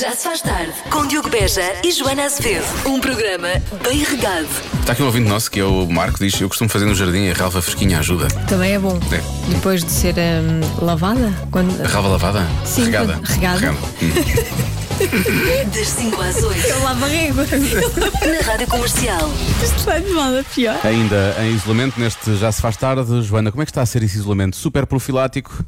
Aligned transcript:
Já 0.00 0.12
se 0.12 0.24
faz 0.24 0.40
tarde 0.40 0.72
com 0.90 1.06
Diogo 1.06 1.28
Beja 1.28 1.62
e 1.84 1.92
Joana 1.92 2.24
Azevedo. 2.24 2.64
Um 2.84 3.00
programa 3.00 3.48
bem 3.84 4.02
regado. 4.02 4.48
Está 4.80 4.92
aqui 4.92 5.02
um 5.02 5.06
ouvinte 5.06 5.28
nosso 5.28 5.50
que 5.50 5.60
é 5.60 5.64
o 5.64 5.86
Marco, 5.86 6.18
diz: 6.18 6.40
Eu 6.40 6.48
costumo 6.48 6.68
fazer 6.68 6.84
no 6.84 6.94
jardim 6.94 7.28
a 7.28 7.32
relva 7.34 7.62
fresquinha 7.62 8.00
ajuda. 8.00 8.26
Também 8.48 8.72
é 8.74 8.78
bom. 8.78 8.98
É. 9.12 9.50
Depois 9.52 9.84
de 9.84 9.90
ser 9.90 10.14
hum, 10.16 10.84
lavada? 10.84 11.32
Quando... 11.50 11.80
A 11.80 11.86
relva 11.86 12.08
lavada? 12.08 12.46
Sim, 12.64 12.86
regada. 12.86 13.14
quando- 13.14 13.26
regada. 13.26 13.72
Hum. 13.72 14.74
Das 15.74 15.88
5 15.88 16.22
às 16.22 16.42
8 16.42 16.66
Eu 16.66 16.82
lavo 16.84 17.04
a 17.04 17.08
régua. 17.08 17.44
na 17.50 18.46
Rádio 18.46 18.66
Comercial. 18.68 19.28
Isto 19.62 19.84
vai 19.84 20.00
de 20.00 20.10
mal 20.12 20.38
a 20.38 20.44
pior. 20.44 20.78
Ainda 20.84 21.34
em 21.40 21.52
isolamento, 21.52 21.98
neste 21.98 22.36
Já 22.36 22.52
se 22.52 22.62
faz 22.62 22.76
tarde, 22.76 23.22
Joana, 23.22 23.50
como 23.50 23.62
é 23.62 23.64
que 23.66 23.72
está 23.72 23.82
a 23.82 23.86
ser 23.86 24.02
esse 24.04 24.16
isolamento? 24.16 24.54
Super 24.56 24.86
profilático? 24.86 25.64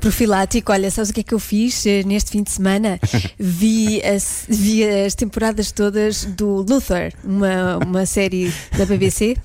Profilático, 0.00 0.72
olha, 0.72 0.90
sabes 0.90 1.10
o 1.10 1.14
que 1.14 1.20
é 1.20 1.22
que 1.22 1.34
eu 1.34 1.38
fiz 1.38 1.84
eh, 1.86 2.02
neste 2.04 2.30
fim 2.30 2.42
de 2.42 2.50
semana? 2.50 2.98
Vi 3.38 4.02
as, 4.02 4.44
vi 4.48 4.84
as 4.88 5.14
temporadas 5.14 5.70
todas 5.72 6.24
do 6.24 6.64
Luther, 6.68 7.12
uma, 7.24 7.78
uma 7.78 8.06
série 8.06 8.52
da 8.76 8.84
BBC. 8.86 9.36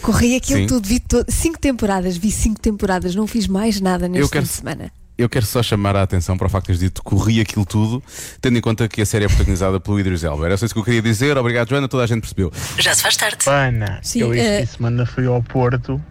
Corri 0.00 0.36
aquilo 0.36 0.60
Sim. 0.60 0.66
tudo, 0.66 0.88
vi 0.88 0.98
to- 1.00 1.24
cinco 1.28 1.58
temporadas, 1.58 2.16
vi 2.16 2.30
cinco 2.30 2.60
temporadas, 2.60 3.14
não 3.14 3.26
fiz 3.26 3.46
mais 3.46 3.80
nada 3.80 4.08
neste 4.08 4.30
quero- 4.32 4.44
fim 4.46 4.50
de 4.50 4.56
semana. 4.56 4.92
Eu 5.18 5.28
quero 5.28 5.44
só 5.46 5.62
chamar 5.62 5.94
a 5.94 6.02
atenção 6.02 6.36
para 6.36 6.46
o 6.46 6.50
facto 6.50 6.64
de 6.64 6.78
teres 6.78 6.80
dito 6.80 7.02
corri 7.02 7.40
aquilo 7.40 7.64
tudo, 7.66 8.02
tendo 8.40 8.58
em 8.58 8.60
conta 8.60 8.88
que 8.88 9.00
a 9.02 9.06
série 9.06 9.26
é 9.26 9.28
protagonizada 9.28 9.78
pelo 9.78 10.00
Idris 10.00 10.24
Elba. 10.24 10.46
Era 10.46 10.56
só 10.56 10.64
isso 10.64 10.74
que 10.74 10.80
eu 10.80 10.84
queria 10.84 11.02
dizer. 11.02 11.36
Obrigado, 11.36 11.68
Joana, 11.68 11.86
toda 11.86 12.02
a 12.02 12.06
gente 12.06 12.20
percebeu. 12.22 12.50
Já 12.78 12.94
se 12.94 13.02
faz 13.02 13.16
tarde. 13.16 13.36
Ana, 13.46 14.00
Sim, 14.02 14.20
eu 14.20 14.34
este 14.34 14.44
eh, 14.46 14.58
fim 14.60 14.64
de 14.64 14.70
semana 14.72 15.06
fui 15.06 15.26
ao 15.26 15.42
Porto 15.42 16.02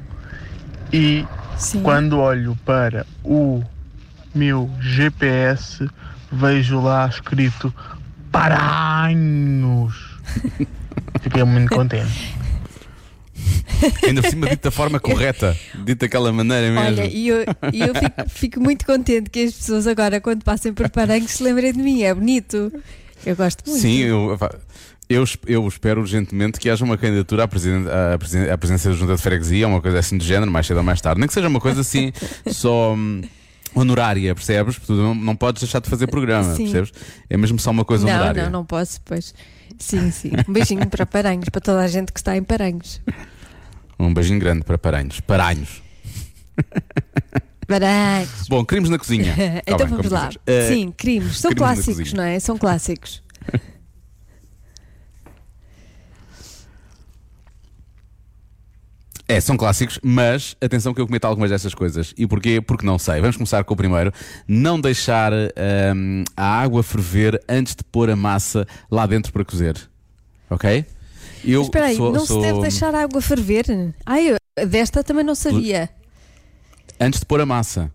e 0.94 1.26
Sim. 1.62 1.82
quando 1.82 2.20
olho 2.20 2.58
para 2.66 3.06
o 3.24 3.64
meu 4.34 4.70
GPS 4.80 5.88
vejo 6.32 6.82
lá 6.82 7.08
escrito 7.08 7.74
Paranhos. 8.32 9.94
Fiquei 11.22 11.44
muito 11.44 11.76
contente. 11.76 12.35
Ainda 14.04 14.22
por 14.22 14.30
cima, 14.30 14.50
dito 14.50 14.63
da 14.63 14.72
forma 14.72 15.00
correta, 15.00 15.58
dito 15.84 16.00
daquela 16.00 16.32
maneira 16.32 16.72
mesmo. 16.72 17.02
Olha, 17.02 17.05
e 17.08 17.27
eu, 17.27 17.44
e 17.74 17.82
eu 17.82 17.96
fico, 17.96 18.30
fico 18.30 18.60
muito 18.60 18.85
contente 18.85 19.30
que 19.30 19.44
as 19.44 19.54
pessoas 19.54 19.88
agora, 19.88 20.22
quando 20.22 20.44
passem 20.44 20.74
por 20.74 20.90
Paranhos, 20.90 21.32
se 21.32 21.44
lembrem 21.44 21.74
de 21.74 21.80
mim. 21.80 22.04
É 22.04 22.13
bonito. 22.13 22.72
Eu 23.26 23.36
gosto 23.36 23.64
muito. 23.68 23.82
Sim, 23.82 23.98
eu, 24.00 24.38
eu, 25.10 25.24
eu 25.48 25.68
espero 25.68 26.02
urgentemente 26.02 26.60
que 26.60 26.70
haja 26.70 26.84
uma 26.86 26.98
candidatura 26.98 27.44
à, 27.44 27.48
presiden- 27.48 27.88
à 27.90 28.13
à 28.54 28.58
presidência 28.58 28.90
da 28.91 28.96
Junta 28.96 29.16
de 29.16 29.22
Freguesia, 29.22 29.68
uma 29.68 29.82
coisa 29.82 30.00
assim 30.00 30.18
do 30.18 30.24
género, 30.24 30.52
mais 30.52 30.66
cedo 30.68 30.78
ou 30.78 30.84
mais 30.84 31.00
tarde. 31.02 31.20
Nem 31.20 31.28
que 31.28 31.34
seja 31.34 31.48
uma 31.48 31.60
coisa 31.60 31.82
assim, 31.82 32.12
só 32.48 32.94
hum, 32.94 33.22
honorária, 33.76 34.34
percebes? 34.34 34.78
Tu 34.78 34.94
não, 34.94 35.13
não 35.16 35.36
podes 35.36 35.62
deixar 35.62 35.80
de 35.80 35.90
fazer 35.90 36.08
programa, 36.08 36.55
Sim. 36.55 36.63
percebes? 36.63 36.91
É 37.30 37.38
mesmo 37.38 37.60
só 37.60 37.72
uma 37.72 37.86
coisa 37.86 38.05
Não, 38.05 38.13
honorária. 38.13 38.44
não, 38.46 38.52
não 38.52 38.66
posso, 38.66 39.00
pois. 39.05 39.34
Sim, 39.80 40.12
sim. 40.12 40.32
Um 40.48 40.54
beijinho 40.54 40.88
para 40.88 41.06
Paranhos, 41.06 41.50
para 41.50 41.62
toda 41.62 41.80
a 41.82 41.88
gente 41.88 42.12
que 42.12 42.20
está 42.20 42.35
em 42.38 42.44
Paranhos. 42.44 43.02
Um 44.00 44.13
beijinho 44.13 44.40
grande 44.40 44.63
para 44.63 44.78
Paranhos. 44.78 45.20
Paranhos. 45.22 45.82
Bom, 48.50 48.64
crimes 48.66 48.90
na 48.90 48.98
cozinha. 48.98 49.34
Tá 49.38 49.62
então 49.66 49.77
bem, 49.77 49.88
vamos 49.88 50.12
lá. 50.12 50.30
Eh, 50.46 50.68
Sim, 50.68 50.91
crimes. 50.91 51.40
São 51.40 51.52
crimes 51.52 51.84
clássicos, 51.86 52.13
não 52.13 52.24
é? 52.24 52.40
São 52.40 52.58
clássicos. 52.58 53.22
É, 59.28 59.40
são 59.40 59.55
clássicos, 59.55 59.98
mas 60.04 60.58
atenção 60.60 60.94
que 60.94 61.00
eu 61.00 61.05
cometo 61.05 61.24
algumas 61.24 61.50
dessas 61.50 61.74
coisas. 61.74 62.13
E 62.18 62.28
porquê? 62.28 62.60
Porque 62.60 62.86
não 62.86 63.00
sei. 63.00 63.22
Vamos 63.22 63.38
começar 63.38 63.63
com 63.63 63.74
o 63.74 63.78
primeiro. 63.78 64.12
Não 64.46 64.80
deixar 64.80 65.31
hum, 65.96 66.24
a 66.35 66.46
água 66.62 66.84
ferver 66.84 67.41
antes 67.47 67.74
de 67.74 67.84
pôr 67.84 68.09
a 68.09 68.16
massa 68.16 68.68
lá 68.90 69.06
dentro 69.06 69.31
para 69.31 69.46
cozer. 69.46 69.78
Ok? 70.50 70.85
Eu 71.46 71.59
Mas 71.59 71.68
espera 71.68 71.85
aí, 71.85 71.96
sou- 71.96 72.12
não 72.12 72.25
sou- 72.25 72.41
se 72.41 72.47
deve 72.47 72.59
deixar 72.62 72.94
a 72.94 73.03
água 73.03 73.22
ferver? 73.22 73.66
Ai, 74.06 74.31
eu, 74.31 74.68
desta 74.68 75.01
também 75.01 75.24
não 75.24 75.34
sabia. 75.34 75.90
Antes 77.01 77.19
de 77.19 77.25
pôr 77.25 77.41
a 77.41 77.45
massa. 77.45 77.91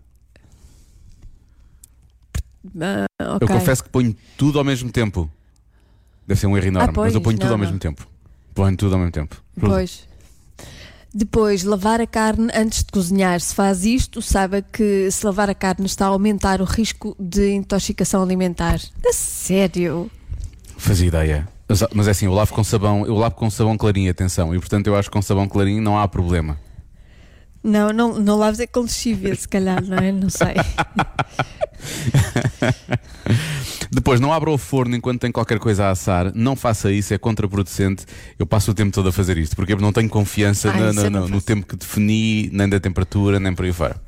Ah, 2.79 3.05
Eu 3.19 3.35
ok. 3.35 3.47
confesso 3.47 3.83
que 3.83 3.89
ponho 3.89 4.15
tudo 4.37 4.59
ao 4.59 4.65
mesmo 4.65 4.91
tempo. 4.91 5.29
Deve 6.27 6.39
ser 6.39 6.47
um 6.47 6.57
erro 6.57 6.67
enorme, 6.67 6.89
Ah, 6.89 6.93
pois, 6.93 7.05
mas 7.07 7.15
eu 7.15 7.21
ponho 7.21 7.37
tudo 7.37 7.45
não, 7.47 7.53
ao 7.53 7.57
não. 7.57 7.65
mesmo 7.65 7.79
tempo. 7.79 8.05
Ponho 8.53 8.75
tudo 8.75 8.93
ao 8.93 8.99
mesmo 8.99 9.11
tempo. 9.13 9.41
Tudo. 9.55 9.67
Pois. 9.69 10.05
Depois, 11.13 11.63
lavar 11.63 12.01
a 12.01 12.05
carne 12.05 12.49
antes 12.53 12.79
de 12.83 12.91
cozinhar. 12.91 13.39
Se 13.39 13.55
faz 13.55 13.85
isto, 13.85 14.21
saiba 14.21 14.61
que 14.61 15.09
se 15.09 15.25
lavar 15.25 15.49
a 15.49 15.55
carne 15.55 15.85
está 15.85 16.05
a 16.05 16.09
aumentar 16.09 16.61
o 16.61 16.65
risco 16.65 17.15
de 17.17 17.53
intoxicação 17.53 18.21
alimentar. 18.21 18.79
A 19.07 19.13
sério? 19.13 20.11
Fazia 20.77 21.07
ideia. 21.07 21.47
Mas, 21.67 21.83
mas 21.93 22.07
é 22.07 22.11
assim, 22.11 22.25
eu 22.25 22.33
lavo 22.33 22.53
com 22.53 22.63
sabão, 22.63 23.05
eu 23.05 23.15
lavo 23.15 23.35
com 23.35 23.49
sabão 23.49 23.77
clarinho, 23.77 24.11
atenção. 24.11 24.53
E 24.53 24.59
portanto 24.59 24.87
eu 24.87 24.95
acho 24.95 25.09
que 25.09 25.13
com 25.13 25.21
sabão 25.21 25.47
clarinho 25.47 25.81
não 25.81 25.97
há 25.97 26.07
problema. 26.07 26.59
Não, 27.67 27.91
não, 27.91 28.17
não 28.19 28.37
laves 28.37 28.59
é 28.61 28.67
com 28.67 28.81
lexívia, 28.81 29.35
se 29.35 29.47
calhar, 29.47 29.83
não 29.83 29.97
é? 29.97 30.11
Não 30.11 30.29
sei. 30.29 30.55
Depois, 33.91 34.19
não 34.19 34.31
abra 34.31 34.49
o 34.49 34.57
forno 34.57 34.95
enquanto 34.95 35.19
tem 35.21 35.31
qualquer 35.31 35.59
coisa 35.59 35.85
a 35.85 35.89
assar. 35.91 36.31
Não 36.33 36.55
faça 36.55 36.91
isso, 36.91 37.13
é 37.13 37.17
contraproducente. 37.17 38.05
Eu 38.39 38.45
passo 38.45 38.71
o 38.71 38.73
tempo 38.73 38.91
todo 38.91 39.09
a 39.09 39.11
fazer 39.11 39.37
isto, 39.37 39.55
porque 39.55 39.73
eu 39.73 39.77
não 39.77 39.91
tenho 39.91 40.07
confiança 40.09 40.71
na- 40.71 40.89
isso 40.91 40.95
na- 40.95 41.01
eu 41.07 41.11
não 41.11 41.27
no, 41.27 41.41
tempo 41.41 41.67
que 41.67 41.75
defini, 41.75 42.49
nem 42.53 42.69
da 42.69 42.79
temperatura, 42.79 43.39
nem 43.39 43.53
por 43.53 43.65
aí 43.65 43.73
fora. 43.73 43.99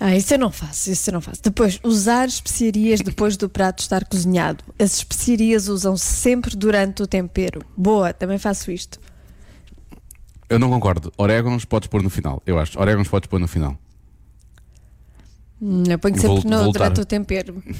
Ah, 0.00 0.16
isso 0.16 0.32
eu 0.32 0.38
não 0.38 0.50
faço, 0.50 0.90
isso 0.90 1.10
eu 1.10 1.14
não 1.14 1.20
faço. 1.20 1.42
Depois, 1.42 1.78
usar 1.82 2.26
especiarias 2.26 3.00
depois 3.00 3.36
do 3.36 3.48
prato 3.50 3.80
estar 3.80 4.04
cozinhado. 4.06 4.64
As 4.78 4.96
especiarias 4.96 5.68
usam-se 5.68 6.06
sempre 6.06 6.56
durante 6.56 7.02
o 7.02 7.06
tempero. 7.06 7.60
Boa, 7.76 8.14
também 8.14 8.38
faço 8.38 8.70
isto. 8.70 8.98
Eu 10.48 10.58
não 10.58 10.68
concordo. 10.70 11.12
Orégãos 11.16 11.64
podes 11.64 11.88
pôr 11.88 12.02
no 12.02 12.10
final, 12.10 12.42
eu 12.46 12.58
acho. 12.58 12.78
Orégãos 12.78 13.08
podes 13.08 13.28
pôr 13.28 13.40
no 13.40 13.48
final. 13.48 13.76
Hum, 15.60 15.84
Eu 15.88 15.98
ponho 15.98 16.14
Vou- 16.16 16.36
sempre 16.36 16.50
no, 16.50 16.64
voltar. 16.64 16.78
durante 16.90 17.00
o 17.00 17.04
tempero. 17.04 17.62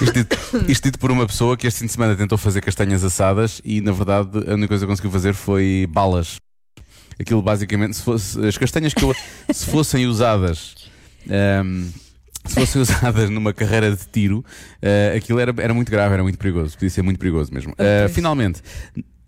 Isto 0.00 0.12
dito, 0.12 0.36
isto 0.68 0.84
dito 0.84 0.98
por 1.00 1.10
uma 1.10 1.26
pessoa 1.26 1.56
que 1.56 1.66
este 1.66 1.80
fim 1.80 1.86
de 1.86 1.92
semana 1.92 2.14
tentou 2.14 2.38
fazer 2.38 2.60
castanhas 2.60 3.02
assadas 3.02 3.60
e, 3.64 3.80
na 3.80 3.90
verdade, 3.90 4.30
a 4.48 4.54
única 4.54 4.68
coisa 4.68 4.86
que 4.86 4.90
conseguiu 4.90 5.10
fazer 5.10 5.34
foi 5.34 5.88
balas. 5.90 6.36
Aquilo 7.18 7.42
basicamente, 7.42 7.96
se 7.96 8.02
fosse, 8.02 8.38
as 8.46 8.56
castanhas 8.56 8.94
que 8.94 9.02
eu, 9.04 9.12
se 9.52 9.66
fossem 9.66 10.06
usadas. 10.06 10.76
ehm, 11.28 11.88
se 12.46 12.54
fossem 12.54 12.80
usadas 12.80 13.28
numa 13.28 13.52
carreira 13.52 13.90
de 13.94 14.06
tiro, 14.06 14.42
eh, 14.80 15.14
aquilo 15.16 15.40
era, 15.40 15.52
era 15.58 15.74
muito 15.74 15.90
grave, 15.90 16.14
era 16.14 16.22
muito 16.22 16.38
perigoso. 16.38 16.74
Podia 16.74 16.88
ser 16.90 17.02
muito 17.02 17.18
perigoso 17.18 17.52
mesmo. 17.52 17.74
Eh, 17.76 18.02
pois. 18.04 18.14
finalmente, 18.14 18.62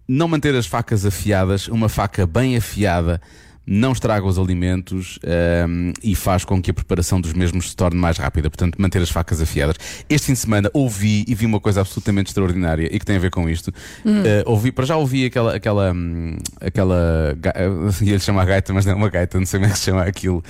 não 0.08 0.28
manter 0.28 0.54
as 0.54 0.66
facas 0.66 1.06
afiadas, 1.06 1.68
uma 1.68 1.88
faca 1.88 2.26
bem 2.26 2.56
afiada 2.56 3.20
não 3.66 3.92
estraga 3.92 4.26
os 4.26 4.38
alimentos 4.38 5.18
ehm, 5.22 5.92
e 6.02 6.16
faz 6.16 6.44
com 6.44 6.60
que 6.60 6.72
a 6.72 6.74
preparação 6.74 7.20
dos 7.20 7.32
mesmos 7.32 7.70
se 7.70 7.76
torne 7.76 7.98
mais 7.98 8.18
rápida. 8.18 8.50
Portanto, 8.50 8.74
manter 8.80 9.00
as 9.00 9.10
facas 9.10 9.40
afiadas. 9.40 9.76
Este 10.08 10.26
fim 10.26 10.32
de 10.32 10.38
semana 10.40 10.70
ouvi 10.74 11.24
e 11.28 11.34
vi 11.34 11.46
uma 11.46 11.60
coisa 11.60 11.80
absolutamente 11.80 12.30
extraordinária 12.30 12.88
e 12.92 12.98
que 12.98 13.04
tem 13.04 13.16
a 13.16 13.20
ver 13.20 13.30
com 13.30 13.48
isto. 13.48 13.72
Eh, 14.04 14.42
ouvi, 14.46 14.72
para 14.72 14.84
já 14.84 14.96
ouvi 14.96 15.26
aquela. 15.26 15.54
aquela, 15.54 15.92
hum, 15.92 16.36
aquela 16.60 17.36
ga- 17.38 17.54
ia 18.02 18.14
lhe 18.14 18.20
chamar 18.20 18.46
gaita, 18.46 18.72
mas 18.74 18.84
não 18.84 18.92
é 18.92 18.96
uma 18.96 19.08
gaita, 19.08 19.38
não 19.38 19.46
sei 19.46 19.60
como 19.60 19.70
é 19.70 19.72
que 19.72 19.78
se 19.78 19.84
chama 19.84 20.02
aquilo. 20.02 20.42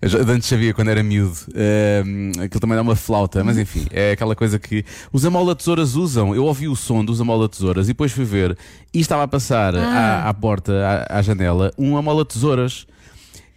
Eu 0.00 0.28
antes 0.30 0.48
sabia 0.48 0.72
quando 0.72 0.88
era 0.90 1.02
miúdo. 1.02 1.36
Ehm, 1.54 2.30
aquilo 2.44 2.60
também 2.60 2.78
é 2.78 2.80
uma 2.80 2.96
flauta, 2.96 3.42
mas 3.42 3.58
enfim, 3.58 3.86
é 3.90 4.12
aquela 4.12 4.36
coisa 4.36 4.60
que 4.60 4.84
os 5.12 5.24
amola-tesouras 5.24 5.96
usam. 5.96 6.34
Eu 6.36 6.44
ouvi 6.44 6.68
o 6.68 6.76
som 6.76 7.04
dos 7.04 7.20
amola-tesouras 7.20 7.86
e 7.86 7.88
depois 7.88 8.12
fui 8.12 8.24
ver 8.24 8.56
e 8.92 9.00
estava 9.00 9.22
a 9.24 9.28
passar 9.28 9.74
Ah. 9.76 10.24
à, 10.24 10.28
à 10.28 10.34
porta, 10.34 10.72
à, 11.08 11.18
à 11.18 11.22
janela, 11.22 11.72
um 11.78 11.96
amola-tesouras. 11.96 12.86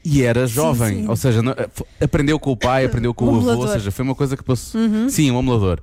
E 0.06 0.22
era 0.22 0.46
jovem, 0.46 1.04
sim. 1.04 1.08
ou 1.08 1.16
seja, 1.16 1.42
não- 1.42 1.54
f- 1.54 1.86
aprendeu 2.02 2.38
com 2.38 2.52
o 2.52 2.58
pai, 2.58 2.84
aprendeu 2.84 3.14
com 3.14 3.24
Um 3.24 3.36
o 3.38 3.50
avô, 3.52 3.62
ou 3.62 3.68
seja, 3.70 3.90
foi 3.90 4.04
uma 4.04 4.14
coisa 4.14 4.36
que 4.36 4.44
passou. 4.44 4.82
Sim, 5.10 5.32
um 5.32 5.38
amolador. 5.38 5.80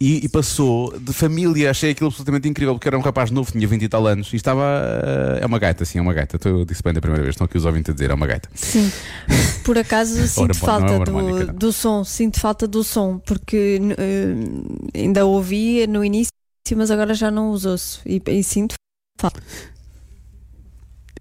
E, 0.00 0.24
e 0.24 0.28
passou 0.28 0.98
de 0.98 1.12
família, 1.12 1.70
achei 1.70 1.92
aquilo 1.92 2.08
absolutamente 2.08 2.48
incrível, 2.48 2.74
porque 2.74 2.88
era 2.88 2.98
um 2.98 3.00
rapaz 3.00 3.30
novo, 3.30 3.52
tinha 3.52 3.64
20 3.68 3.82
e 3.82 3.88
tal 3.88 4.04
anos, 4.04 4.32
e 4.32 4.36
estava. 4.36 4.64
eh, 4.64 5.38
é 5.42 5.46
uma 5.46 5.60
gaita, 5.60 5.84
sim, 5.84 5.98
é 5.98 6.02
uma 6.02 6.12
gaita. 6.12 6.40
Eu 6.48 6.64
disse 6.64 6.82
bem 6.82 6.92
da 6.92 7.00
primeira 7.00 7.22
vez, 7.22 7.34
estão 7.34 7.44
aqui 7.44 7.56
os 7.56 7.64
ouvintes 7.64 7.90
a 7.90 7.92
dizer, 7.92 8.10
é 8.10 8.14
uma 8.14 8.26
gaita. 8.26 8.48
Sim. 8.52 8.90
Por 9.64 9.78
acaso 9.78 10.16
sinto 10.26 10.50
é 10.50 10.54
falta 10.54 10.94
harmónica, 10.96 11.46
do, 11.46 11.52
do 11.52 11.72
som, 11.72 12.02
sinto 12.02 12.40
falta 12.40 12.66
do 12.66 12.82
som, 12.82 13.18
porque 13.24 13.80
eh, 13.96 14.98
ainda 14.98 15.24
ouvi 15.24 15.86
no 15.86 16.04
início, 16.04 16.32
mas 16.76 16.90
agora 16.90 17.14
já 17.14 17.30
não 17.30 17.50
usou-se 17.50 18.00
e, 18.04 18.20
e 18.26 18.42
sinto 18.42 18.74
Fuck. 19.18 19.40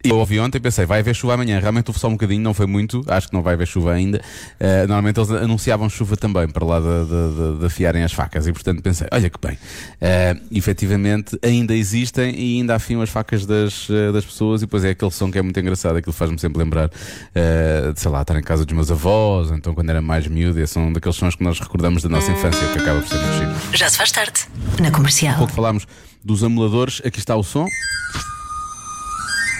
Eu 0.04 0.18
ouvi 0.18 0.40
ontem 0.40 0.58
e 0.58 0.62
pensei, 0.62 0.86
vai 0.86 1.00
haver 1.00 1.16
chuva 1.16 1.36
amanhã. 1.36 1.60
Realmente 1.60 1.90
houve 1.90 2.00
só 2.00 2.08
um 2.08 2.14
bocadinho, 2.14 2.42
não 2.42 2.54
foi 2.54 2.66
muito, 2.66 3.04
acho 3.08 3.28
que 3.28 3.34
não 3.34 3.42
vai 3.42 3.54
haver 3.54 3.68
chuva 3.68 3.94
ainda. 3.94 4.22
Uh, 4.60 4.88
normalmente 4.88 5.20
eles 5.20 5.32
anunciavam 5.32 5.90
chuva 5.90 6.18
também 6.18 6.48
para 6.48 6.66
lá 6.66 6.80
de, 6.80 6.86
de, 6.86 7.60
de, 7.60 7.66
afiarem 7.66 8.04
as 8.04 8.12
facas 8.12 8.48
e 8.48 8.52
portanto 8.52 8.82
pensei, 8.82 9.08
olha 9.12 9.30
que 9.30 9.40
bem. 9.40 9.54
Uh, 9.56 10.42
efetivamente 10.52 11.38
ainda 11.44 11.76
existem 11.76 12.34
e 12.36 12.58
ainda 12.58 12.76
afiam 12.76 13.02
as 13.02 13.10
facas 13.10 13.46
das, 13.46 13.90
uh, 13.90 14.12
das 14.12 14.26
pessoas 14.26 14.62
e 14.62 14.66
depois 14.66 14.84
é 14.84 14.90
aquele 14.90 15.12
som 15.12 15.32
que 15.32 15.38
é 15.38 15.42
muito 15.42 15.60
engraçado, 15.60 15.98
aquilo 15.98 16.14
faz-me 16.14 16.40
sempre 16.40 16.60
lembrar 16.60 16.88
uh, 16.88 17.94
de, 17.94 18.00
sei 18.00 18.12
lá, 18.12 18.22
estar 18.22 18.38
em 18.38 18.44
casa 18.44 18.66
dos 18.66 18.74
meus 18.74 18.92
avós, 18.92 19.52
então 19.52 19.74
quando 19.74 19.90
era 19.90 20.02
mais 20.02 20.28
miúdo, 20.28 20.60
e 20.60 20.68
são 20.68 20.92
daqueles 20.92 21.16
sons 21.16 21.36
que 21.36 21.44
nós 21.44 21.60
recordamos 21.60 22.04
da 22.04 22.10
nossa 22.10 22.32
infância, 22.32 22.68
que 22.70 22.80
acaba 22.80 23.00
por 23.02 23.08
ser 23.08 23.18
muito 23.18 23.34
chique. 23.34 23.78
Já 23.78 23.90
se 23.90 23.98
faz 23.98 24.12
tarde, 24.12 24.42
na 24.80 24.92
comercial. 24.92 25.36
Há 25.36 25.38
pouco 25.38 25.54
falámos 25.54 25.88
dos 26.24 26.44
amuladores, 26.44 27.02
aqui 27.06 27.20
está 27.20 27.36
o 27.36 27.44
som. 27.44 27.68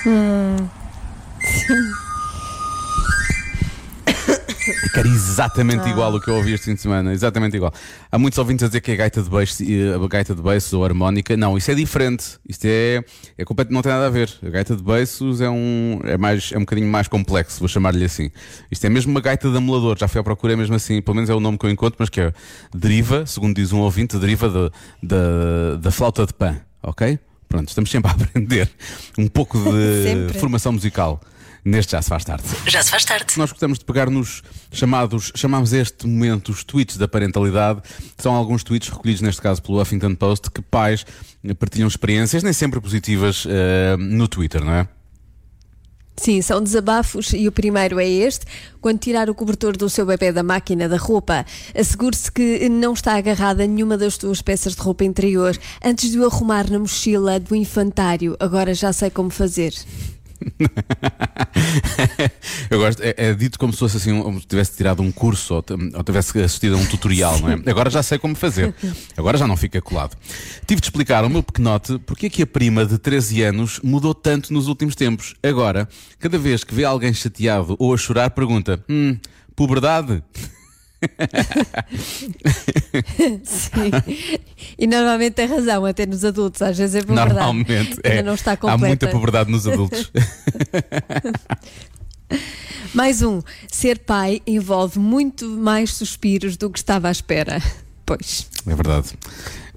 Hum. 0.06 0.70
Exatamente 5.06 5.84
ah. 5.86 5.90
igual 5.90 6.14
o 6.14 6.22
que 6.22 6.30
eu 6.30 6.36
ouvi 6.36 6.54
este 6.54 6.66
fim 6.66 6.76
de 6.76 6.82
semana, 6.82 7.14
exatamente 7.14 7.56
igual. 7.56 7.74
Há 8.12 8.18
muitos 8.20 8.38
ouvintes 8.38 8.64
a 8.64 8.68
dizer 8.68 8.82
que 8.82 8.92
é 8.92 8.96
gaita 8.96 9.22
de 9.22 9.30
beijo, 9.30 9.56
a 9.96 10.08
gaita 10.08 10.36
de 10.36 10.42
beiços 10.42 10.74
ou 10.74 10.86
harmónica. 10.86 11.36
Não, 11.36 11.58
isso 11.58 11.72
é 11.72 11.76
diferente. 11.76 12.38
Isto 12.48 12.66
é, 12.66 13.04
é 13.38 13.46
completamente, 13.46 13.74
não 13.74 13.82
tem 13.82 13.92
nada 13.92 14.06
a 14.06 14.10
ver. 14.10 14.32
A 14.46 14.50
gaita 14.50 14.76
de 14.76 14.84
beiços 14.84 15.42
é 15.42 15.50
um, 15.50 16.00
é 16.04 16.18
mais, 16.18 16.52
é 16.52 16.58
um 16.58 16.62
bocadinho 16.62 16.88
mais 16.88 17.08
complexo, 17.08 17.60
vou 17.60 17.68
chamar-lhe 17.68 18.06
assim. 18.06 18.30
Isto 18.70 18.86
é 18.86 18.90
mesmo 18.90 19.12
uma 19.12 19.22
gaita 19.22 19.50
de 19.50 19.58
amulador. 19.58 19.98
Já 19.98 20.08
fui 20.08 20.22
à 20.22 20.24
procura, 20.24 20.54
é 20.54 20.56
mesmo 20.56 20.76
assim, 20.76 21.02
pelo 21.02 21.16
menos 21.16 21.30
é 21.30 21.34
o 21.34 21.40
nome 21.40 21.58
que 21.58 21.66
eu 21.66 21.70
encontro, 21.70 21.96
mas 22.00 22.10
que 22.10 22.22
é 22.22 22.34
deriva, 22.74 23.26
segundo 23.26 23.56
diz 23.56 23.72
um 23.72 23.80
ouvinte, 23.80 24.18
deriva 24.18 24.72
da, 25.02 25.78
da 25.78 25.92
flauta 25.92 26.26
de 26.26 26.34
pan, 26.34 26.60
ok? 26.84 27.18
Pronto, 27.52 27.68
estamos 27.68 27.92
sempre 27.92 28.10
a 28.10 28.14
aprender 28.16 28.72
um 29.18 29.28
pouco 29.28 29.60
de 29.60 30.34
formação 30.40 30.72
musical. 30.72 31.20
Neste 31.64 31.92
Já 31.92 32.02
Se 32.02 32.10
Faz 32.10 32.24
Tarde. 32.24 32.44
Já 32.66 32.82
se 32.82 32.90
faz 32.90 33.06
tarde. 33.06 33.26
Nós 33.38 33.52
gostamos 33.52 33.78
de 33.78 33.86
pegar 33.86 34.10
nos 34.10 34.42
chamados, 34.72 35.32
chamamos 35.36 35.74
este 35.74 36.08
momento 36.08 36.50
os 36.50 36.64
tweets 36.64 36.98
da 36.98 37.08
parentalidade. 37.08 37.82
São 38.18 38.34
alguns 38.34 38.64
tweets 38.64 38.90
recolhidos, 38.90 39.22
neste 39.22 39.42
caso, 39.42 39.62
pelo 39.62 39.80
Huffington 39.80 40.16
Post, 40.16 40.50
que 40.50 40.60
pais 40.60 41.06
partilham 41.60 41.88
experiências, 41.88 42.42
nem 42.42 42.54
sempre 42.54 42.82
positivas, 42.82 43.46
uh, 43.46 43.50
no 44.00 44.28
Twitter, 44.28 44.64
não 44.64 44.74
é? 44.74 44.88
Sim, 46.22 46.40
são 46.40 46.62
desabafos 46.62 47.34
e 47.34 47.48
o 47.48 47.52
primeiro 47.52 48.00
é 48.00 48.08
este. 48.08 48.46
Quando 48.80 49.00
tirar 49.00 49.28
o 49.28 49.34
cobertor 49.34 49.76
do 49.76 49.90
seu 49.90 50.06
bebê 50.06 50.32
da 50.32 50.44
máquina 50.44 50.88
da 50.88 50.96
roupa, 50.96 51.44
assegure-se 51.76 52.32
que 52.32 52.70
não 52.70 52.94
está 52.94 53.16
agarrada 53.16 53.66
nenhuma 53.66 53.98
das 53.98 54.14
suas 54.14 54.40
peças 54.40 54.76
de 54.76 54.82
roupa 54.84 55.04
interior 55.04 55.58
antes 55.84 56.12
de 56.12 56.20
o 56.20 56.26
arrumar 56.28 56.70
na 56.70 56.78
mochila 56.78 57.40
do 57.40 57.56
infantário. 57.56 58.38
Agora 58.40 58.72
já 58.76 58.94
sei 58.94 59.10
como 59.10 59.32
fazer. 59.32 59.74
Eu 62.70 62.80
gosto, 62.80 63.02
é, 63.02 63.14
é, 63.18 63.34
dito 63.34 63.60
como 63.60 63.74
se 63.74 63.80
fosse 63.80 63.98
assim, 63.98 64.22
como 64.22 64.40
se 64.40 64.48
tivesse 64.48 64.76
tirado 64.76 65.02
um 65.02 65.12
curso 65.12 65.56
ou, 65.56 65.66
ou 65.96 66.04
tivesse 66.04 66.40
assistido 66.40 66.76
a 66.76 66.78
um 66.78 66.86
tutorial, 66.86 67.40
não 67.40 67.50
é? 67.50 67.62
Agora 67.66 67.90
já 67.90 68.02
sei 68.02 68.18
como 68.18 68.36
fazer. 68.36 68.74
Agora 69.18 69.38
já 69.38 69.48
não 69.48 69.58
fica 69.58 69.82
colado. 69.82 70.18
Tive 70.66 70.82
de 70.82 70.88
explicar 70.88 71.24
ao 71.24 71.30
meu 71.30 71.44
pequenote 71.44 72.00
porque 72.00 72.28
é 72.28 72.30
que 72.30 72.44
a 72.44 72.48
prima 72.48 72.86
de 72.86 72.98
13 72.98 73.44
anos 73.44 73.80
mudou 73.84 74.14
tanto 74.14 74.54
nos 74.54 74.68
últimos 74.68 74.96
tempos. 74.96 75.36
Agora, 75.44 75.88
cada 76.20 76.38
vez 76.38 76.64
que 76.64 76.74
vê 76.74 76.84
alguém 76.84 77.14
chateado 77.14 77.76
ou 77.80 77.94
a 77.94 77.98
chorar, 77.98 78.30
pergunta: 78.32 78.84
Hum, 78.90 79.18
puberdade? 79.56 80.24
Sim. 83.44 83.92
E 84.78 84.88
normalmente 84.88 85.34
tem 85.34 85.48
razão, 85.48 85.86
até 85.86 86.06
nos 86.06 86.24
adultos, 86.24 86.62
às 86.62 86.78
vezes 86.78 86.96
é 86.96 87.04
por 87.04 87.16
Normalmente, 87.16 88.00
é. 88.04 88.22
não 88.22 88.36
está 88.36 88.56
completa. 88.56 88.86
Há 88.86 88.88
muita 88.88 89.08
pobreza 89.08 89.46
nos 89.46 89.68
adultos. 89.68 90.12
mais 92.94 93.22
um. 93.22 93.42
Ser 93.68 94.00
pai 94.00 94.42
envolve 94.46 95.00
muito 95.00 95.48
mais 95.50 95.94
suspiros 95.94 96.58
do 96.58 96.70
que 96.70 96.78
estava 96.78 97.08
à 97.08 97.12
espera. 97.12 97.62
Pois. 98.06 98.48
É 98.66 98.76
verdade. 98.76 99.10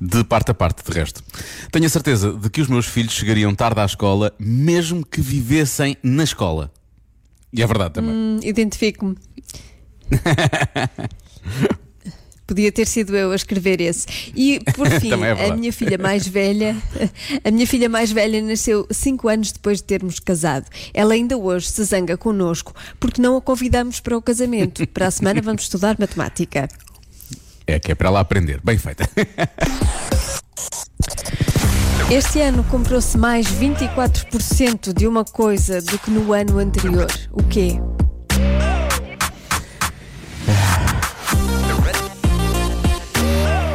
De 0.00 0.24
parte 0.24 0.50
a 0.50 0.54
parte, 0.54 0.84
de 0.84 0.92
resto. 0.92 1.22
Tenho 1.70 1.86
a 1.86 1.88
certeza 1.88 2.32
de 2.32 2.50
que 2.50 2.60
os 2.60 2.68
meus 2.68 2.86
filhos 2.86 3.12
chegariam 3.12 3.54
tarde 3.54 3.80
à 3.80 3.84
escola, 3.84 4.34
mesmo 4.38 5.06
que 5.06 5.20
vivessem 5.20 5.96
na 6.02 6.24
escola. 6.24 6.70
E 7.52 7.62
é 7.62 7.66
verdade 7.66 7.94
também. 7.94 8.12
Hum, 8.12 8.40
Identifico-me. 8.42 9.16
Podia 12.46 12.70
ter 12.70 12.86
sido 12.86 13.16
eu 13.16 13.32
a 13.32 13.34
escrever 13.34 13.80
esse. 13.80 14.06
E 14.36 14.60
por 14.74 14.88
fim, 15.00 15.10
é 15.10 15.48
a 15.50 15.56
minha 15.56 15.72
filha 15.72 15.96
mais 15.96 16.28
velha, 16.28 16.76
a 17.42 17.50
minha 17.50 17.66
filha 17.66 17.88
mais 17.88 18.12
velha 18.12 18.42
nasceu 18.42 18.86
cinco 18.90 19.28
anos 19.28 19.50
depois 19.50 19.78
de 19.78 19.84
termos 19.84 20.20
casado. 20.20 20.66
Ela 20.92 21.14
ainda 21.14 21.38
hoje 21.38 21.68
se 21.68 21.82
zanga 21.84 22.18
connosco 22.18 22.74
porque 23.00 23.22
não 23.22 23.36
a 23.36 23.40
convidamos 23.40 23.98
para 24.00 24.16
o 24.16 24.22
casamento. 24.22 24.86
Para 24.88 25.06
a 25.06 25.10
semana 25.10 25.40
vamos 25.40 25.62
estudar 25.62 25.96
matemática. 25.98 26.68
É 27.66 27.80
que 27.80 27.92
é 27.92 27.94
para 27.94 28.10
lá 28.10 28.20
aprender. 28.20 28.60
Bem 28.62 28.76
feita. 28.76 29.08
Este 32.10 32.42
ano 32.42 32.62
comprou-se 32.64 33.16
mais 33.16 33.46
24% 33.46 34.92
de 34.92 35.06
uma 35.06 35.24
coisa 35.24 35.80
do 35.80 35.98
que 35.98 36.10
no 36.10 36.34
ano 36.34 36.58
anterior. 36.58 37.06
O 37.32 37.42
quê? 37.44 37.80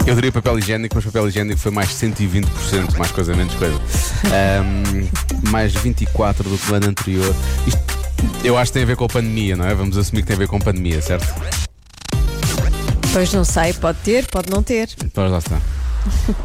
Eu 0.10 0.16
diria 0.16 0.32
papel 0.32 0.58
higiênico, 0.58 0.96
mas 0.96 1.06
papel 1.06 1.28
higiênico 1.28 1.60
foi 1.60 1.72
mais 1.72 1.90
120%, 1.90 2.98
mais 2.98 3.12
coisa, 3.12 3.36
menos 3.36 3.54
coisa. 3.54 3.80
Um, 4.26 5.52
mais 5.52 5.72
24% 5.72 6.38
do 6.38 6.58
que 6.58 6.72
o 6.72 6.74
ano 6.74 6.88
anterior. 6.88 7.36
Isto, 7.68 7.80
eu 8.44 8.58
acho 8.58 8.72
que 8.72 8.74
tem 8.74 8.82
a 8.82 8.86
ver 8.88 8.96
com 8.96 9.06
a 9.06 9.08
pandemia, 9.08 9.56
não 9.56 9.66
é? 9.66 9.76
Vamos 9.76 9.96
assumir 10.00 10.24
que 10.24 10.28
tem 10.30 10.36
a 10.36 10.40
ver 10.40 10.48
com 10.48 10.56
a 10.56 10.62
pandemia, 10.62 11.00
certo? 11.00 11.28
Pois 13.14 13.32
não 13.32 13.46
sei, 13.46 13.72
pode 13.74 14.00
ter, 14.00 14.26
pode 14.26 14.50
não 14.50 14.64
ter. 14.64 14.90
Pois 15.14 15.32
lá 15.32 15.38
está. 15.38 15.62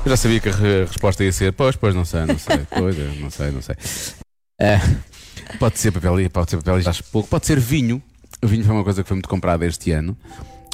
Eu 0.05 0.11
já 0.11 0.17
sabia 0.19 0.41
que 0.41 0.51
a 0.51 0.53
resposta 0.87 1.25
ia 1.25 1.33
ser 1.33 1.51
pois, 1.55 1.75
pois, 1.75 1.95
não 1.95 2.05
sei, 2.05 2.27
não 2.27 2.39
sei, 2.39 2.59
pois, 2.69 3.19
não 3.19 3.31
sei, 3.31 3.51
não 3.51 3.63
sei. 3.63 3.77
Uh, 4.61 5.57
pode 5.59 5.79
ser 5.79 5.91
papel, 5.91 6.17
pode 6.31 6.51
ser 6.51 6.59
papel, 6.59 6.87
acho 6.87 7.03
pouco. 7.05 7.31
Pode 7.31 7.47
ser 7.47 7.59
vinho. 7.59 8.03
O 8.43 8.47
vinho 8.47 8.63
foi 8.63 8.75
uma 8.75 8.85
coisa 8.85 9.03
que 9.03 9.09
foi 9.09 9.15
muito 9.15 9.29
comprada 9.29 9.65
este 9.65 9.91
ano 9.91 10.15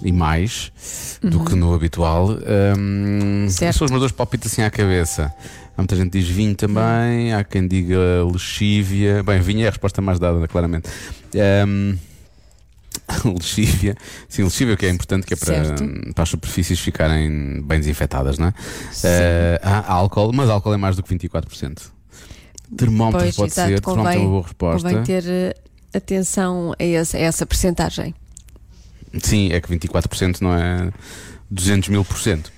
e 0.03 0.13
mais 0.13 0.73
uhum. 1.23 1.31
do 1.31 1.45
que 1.45 1.55
no 1.55 1.75
habitual. 1.75 2.31
Um, 2.79 3.49
são 3.49 3.85
os 3.85 3.91
meus 3.91 4.01
dois 4.01 4.13
palpites 4.13 4.53
assim 4.53 4.63
à 4.63 4.71
cabeça. 4.71 5.33
Há 5.77 5.83
muita 5.83 5.97
gente 5.97 6.11
que 6.11 6.19
diz 6.19 6.29
vinho 6.29 6.55
também, 6.55 7.33
há 7.33 7.43
quem 7.45 7.67
diga 7.67 7.99
lexívia. 8.31 9.23
Bem, 9.23 9.41
vinho 9.41 9.63
é 9.63 9.69
a 9.69 9.71
resposta 9.71 10.03
mais 10.03 10.19
dada, 10.19 10.47
claramente. 10.47 10.89
Um, 11.67 11.97
lexívia, 13.25 13.97
sim, 14.29 14.43
lexívia 14.43 14.77
que 14.77 14.87
é 14.87 14.91
importante 14.91 15.27
que 15.27 15.35
é 15.35 15.37
para, 15.37 15.75
para 16.15 16.23
as 16.23 16.29
superfícies 16.29 16.79
ficarem 16.81 17.63
bem 17.63 17.79
desinfetadas, 17.79 18.39
não 18.39 18.49
é? 18.49 18.51
Uh, 18.51 19.61
há 19.63 19.93
álcool, 19.93 20.33
mas 20.33 20.49
álcool 20.51 20.75
é 20.75 20.77
mais 20.77 20.97
do 20.97 21.03
que 21.03 21.15
24%. 21.15 21.91
Termómetro 22.77 23.21
pois, 23.21 23.37
pode 23.37 23.53
exato, 23.53 23.69
ser, 23.69 23.81
convém, 23.81 24.05
termómetro 24.05 24.21
é 24.21 24.23
uma 24.23 24.31
boa 24.31 24.43
resposta. 24.43 24.89
Convém 24.89 25.05
ter 25.05 25.25
eh, 25.27 25.55
atenção 25.93 26.73
a 26.79 26.85
essa, 26.85 27.17
a 27.17 27.21
essa 27.21 27.45
percentagem. 27.45 28.15
Sim, 29.19 29.53
é 29.53 29.61
que 29.61 29.69
24% 29.69 30.41
não 30.41 30.55
é 30.55 30.91
200 31.51 31.89
mil 31.89 32.05
por 32.05 32.19
cento, 32.19 32.53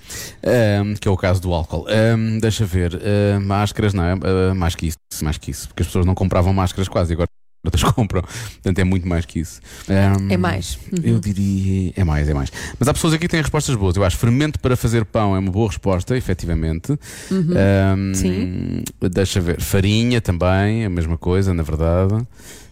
um, 0.83 0.93
que 0.93 1.07
é 1.07 1.11
o 1.11 1.17
caso 1.17 1.41
do 1.41 1.51
álcool. 1.53 1.87
Um, 1.89 2.37
deixa 2.37 2.63
ver, 2.65 2.93
uh, 2.93 3.41
máscaras, 3.41 3.93
não 3.93 4.03
é? 4.03 4.13
Uh, 4.13 4.55
mais 4.55 4.75
que 4.75 4.87
isso, 4.87 4.97
mais 5.23 5.37
que 5.37 5.49
isso, 5.49 5.67
porque 5.67 5.81
as 5.81 5.87
pessoas 5.87 6.05
não 6.05 6.13
compravam 6.13 6.53
máscaras 6.53 6.87
quase, 6.87 7.13
agora 7.13 7.27
outras 7.65 7.83
compram, 7.83 8.21
portanto 8.21 8.79
é 8.79 8.83
muito 8.83 9.07
mais 9.07 9.25
que 9.25 9.39
isso. 9.39 9.59
Um, 9.89 10.31
é 10.31 10.37
mais. 10.37 10.77
Uhum. 10.91 10.99
Eu 11.03 11.19
diria, 11.19 11.93
é 11.95 12.03
mais, 12.03 12.29
é 12.29 12.33
mais. 12.35 12.51
Mas 12.77 12.87
há 12.87 12.93
pessoas 12.93 13.13
aqui 13.13 13.21
que 13.21 13.29
têm 13.29 13.41
respostas 13.41 13.75
boas. 13.75 13.95
Eu 13.95 14.03
acho 14.03 14.17
fermento 14.17 14.59
para 14.59 14.75
fazer 14.75 15.05
pão 15.05 15.35
é 15.35 15.39
uma 15.39 15.51
boa 15.51 15.69
resposta, 15.69 16.15
efetivamente. 16.15 16.91
Uhum. 17.31 18.13
Sim. 18.13 18.83
Deixa 19.11 19.39
ver, 19.39 19.59
farinha 19.61 20.19
também, 20.21 20.85
a 20.85 20.89
mesma 20.89 21.17
coisa, 21.17 21.53
na 21.53 21.63
verdade. 21.63 22.15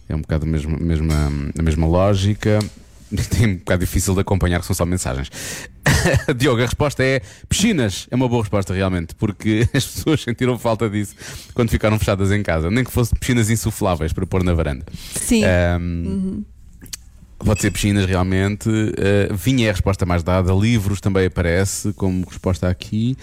É 0.08 0.14
um 0.14 0.20
bocado 0.20 0.44
a 0.44 0.48
mesma, 0.48 0.76
a 0.76 0.80
mesma, 0.80 1.32
a 1.58 1.62
mesma 1.62 1.86
lógica. 1.86 2.58
tem 3.30 3.46
um 3.46 3.56
bocado 3.56 3.84
difícil 3.84 4.14
de 4.14 4.20
acompanhar, 4.20 4.62
são 4.62 4.74
só 4.74 4.84
mensagens. 4.84 5.30
Diogo, 6.36 6.60
a 6.60 6.64
resposta 6.64 7.02
é 7.02 7.20
piscinas. 7.48 8.06
É 8.10 8.16
uma 8.16 8.28
boa 8.28 8.42
resposta, 8.42 8.72
realmente, 8.74 9.14
porque 9.14 9.68
as 9.74 9.84
pessoas 9.84 10.22
sentiram 10.22 10.58
falta 10.58 10.88
disso 10.88 11.14
quando 11.54 11.70
ficaram 11.70 11.98
fechadas 11.98 12.30
em 12.32 12.42
casa. 12.42 12.70
Nem 12.70 12.84
que 12.84 12.90
fossem 12.90 13.18
piscinas 13.18 13.50
insufláveis 13.50 14.12
para 14.12 14.26
pôr 14.26 14.42
na 14.42 14.54
varanda. 14.54 14.84
Sim. 15.14 15.44
Um, 15.44 15.78
uhum. 15.78 16.44
Pode 17.38 17.60
ser 17.60 17.72
piscinas, 17.72 18.06
realmente. 18.06 18.68
Uh, 18.68 19.34
vinha 19.34 19.66
é 19.66 19.70
a 19.70 19.72
resposta 19.72 20.06
mais 20.06 20.22
dada. 20.22 20.52
Livros 20.52 21.00
também 21.00 21.26
aparece 21.26 21.92
como 21.94 22.24
resposta 22.24 22.68
aqui. 22.68 23.16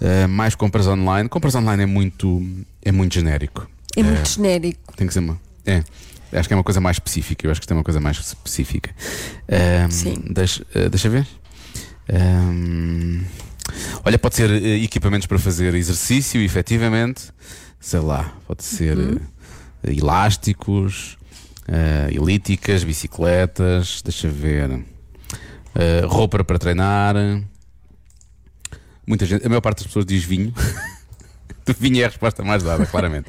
Uh, 0.00 0.28
mais 0.28 0.54
compras 0.54 0.86
online. 0.86 1.28
Compras 1.28 1.54
online 1.54 1.82
é 1.82 1.86
muito, 1.86 2.42
é 2.82 2.90
muito 2.90 3.14
genérico. 3.14 3.68
É 3.94 4.02
muito 4.02 4.26
uh, 4.26 4.28
genérico. 4.28 4.96
Tem 4.96 5.06
que 5.06 5.12
ser 5.12 5.20
uma. 5.20 5.38
É. 5.68 5.84
Acho 6.32 6.48
que 6.48 6.54
é 6.54 6.56
uma 6.56 6.64
coisa 6.64 6.80
mais 6.80 6.96
específica. 6.96 7.46
Eu 7.46 7.50
acho 7.50 7.60
que 7.60 7.64
isto 7.64 7.70
é 7.70 7.74
uma 7.74 7.84
coisa 7.84 8.00
mais 8.00 8.18
específica. 8.18 8.90
Um, 9.48 9.90
Sim. 9.90 10.24
Deixa, 10.30 10.62
uh, 10.74 10.88
deixa 10.90 11.08
ver. 11.08 11.26
Um, 12.10 13.22
olha, 14.04 14.18
pode 14.18 14.36
ser 14.36 14.50
uh, 14.50 14.66
equipamentos 14.84 15.26
para 15.26 15.38
fazer 15.38 15.74
exercício, 15.74 16.40
efetivamente. 16.40 17.30
Sei 17.80 18.00
lá, 18.00 18.32
pode 18.46 18.64
ser. 18.64 18.96
Uhum. 18.98 19.20
elásticos, 19.84 21.16
uh, 21.68 22.10
elíticas, 22.10 22.82
bicicletas, 22.84 24.02
deixa 24.02 24.28
ver, 24.28 24.70
uh, 24.70 26.06
roupa 26.06 26.42
para 26.42 26.58
treinar. 26.58 27.14
Muita 29.06 29.24
gente, 29.24 29.46
a 29.46 29.48
maior 29.48 29.60
parte 29.60 29.78
das 29.78 29.86
pessoas 29.86 30.04
diz 30.04 30.24
vinho. 30.24 30.52
vinho 31.78 32.00
é 32.00 32.04
a 32.04 32.08
resposta 32.08 32.42
mais 32.42 32.62
dada, 32.62 32.86
claramente. 32.86 33.26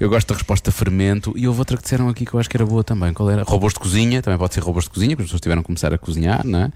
Eu 0.00 0.08
gosto 0.08 0.28
da 0.28 0.34
resposta 0.34 0.70
fermento 0.70 1.32
e 1.36 1.46
houve 1.46 1.60
outra 1.60 1.76
que 1.76 1.82
disseram 1.82 2.08
aqui 2.08 2.24
que 2.24 2.34
eu 2.34 2.40
acho 2.40 2.48
que 2.48 2.56
era 2.56 2.66
boa 2.66 2.84
também. 2.84 3.12
Qual 3.12 3.30
era? 3.30 3.42
Robôs 3.44 3.72
de 3.72 3.80
cozinha, 3.80 4.22
também 4.22 4.38
pode 4.38 4.54
ser 4.54 4.60
robôs 4.60 4.84
de 4.84 4.90
cozinha, 4.90 5.10
porque 5.10 5.22
as 5.22 5.28
pessoas 5.28 5.40
tiveram 5.40 5.62
que 5.62 5.66
começar 5.66 5.92
a 5.92 5.98
cozinhar, 5.98 6.46
não 6.46 6.60
é? 6.60 6.72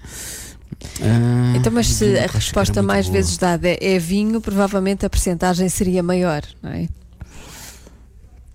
Ah, 1.01 1.53
então, 1.55 1.71
mas 1.71 1.87
se 1.87 2.17
a 2.17 2.27
resposta 2.27 2.81
mais 2.83 3.05
boa. 3.05 3.17
vezes 3.17 3.37
dada 3.37 3.77
é 3.79 3.97
vinho, 3.97 4.41
provavelmente 4.41 5.05
a 5.05 5.09
percentagem 5.09 5.69
seria 5.69 6.03
maior, 6.03 6.43
não 6.61 6.71
é? 6.71 6.87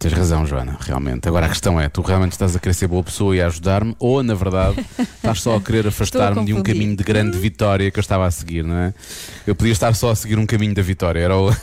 Tens 0.02 0.14
razão, 0.14 0.44
Joana, 0.44 0.76
realmente. 0.80 1.28
Agora 1.28 1.46
a 1.46 1.48
questão 1.48 1.80
é: 1.80 1.88
tu 1.88 2.02
realmente 2.02 2.32
estás 2.32 2.56
a 2.56 2.58
querer 2.58 2.74
ser 2.74 2.88
boa 2.88 3.04
pessoa 3.04 3.36
e 3.36 3.40
a 3.40 3.46
ajudar-me, 3.46 3.94
ou 4.00 4.20
na 4.20 4.34
verdade 4.34 4.84
estás 5.14 5.40
só 5.40 5.54
a 5.54 5.60
querer 5.60 5.86
afastar-me 5.86 6.44
de 6.44 6.52
um 6.52 6.60
caminho 6.60 6.96
de 6.96 7.04
grande 7.04 7.38
vitória 7.38 7.88
que 7.88 7.98
eu 7.98 8.00
estava 8.00 8.26
a 8.26 8.30
seguir, 8.30 8.64
não 8.64 8.76
é? 8.76 8.94
Eu 9.46 9.54
podia 9.54 9.72
estar 9.72 9.94
só 9.94 10.10
a 10.10 10.16
seguir 10.16 10.40
um 10.40 10.46
caminho 10.46 10.74
da 10.74 10.82
vitória, 10.82 11.20
era 11.20 11.36
o. 11.36 11.54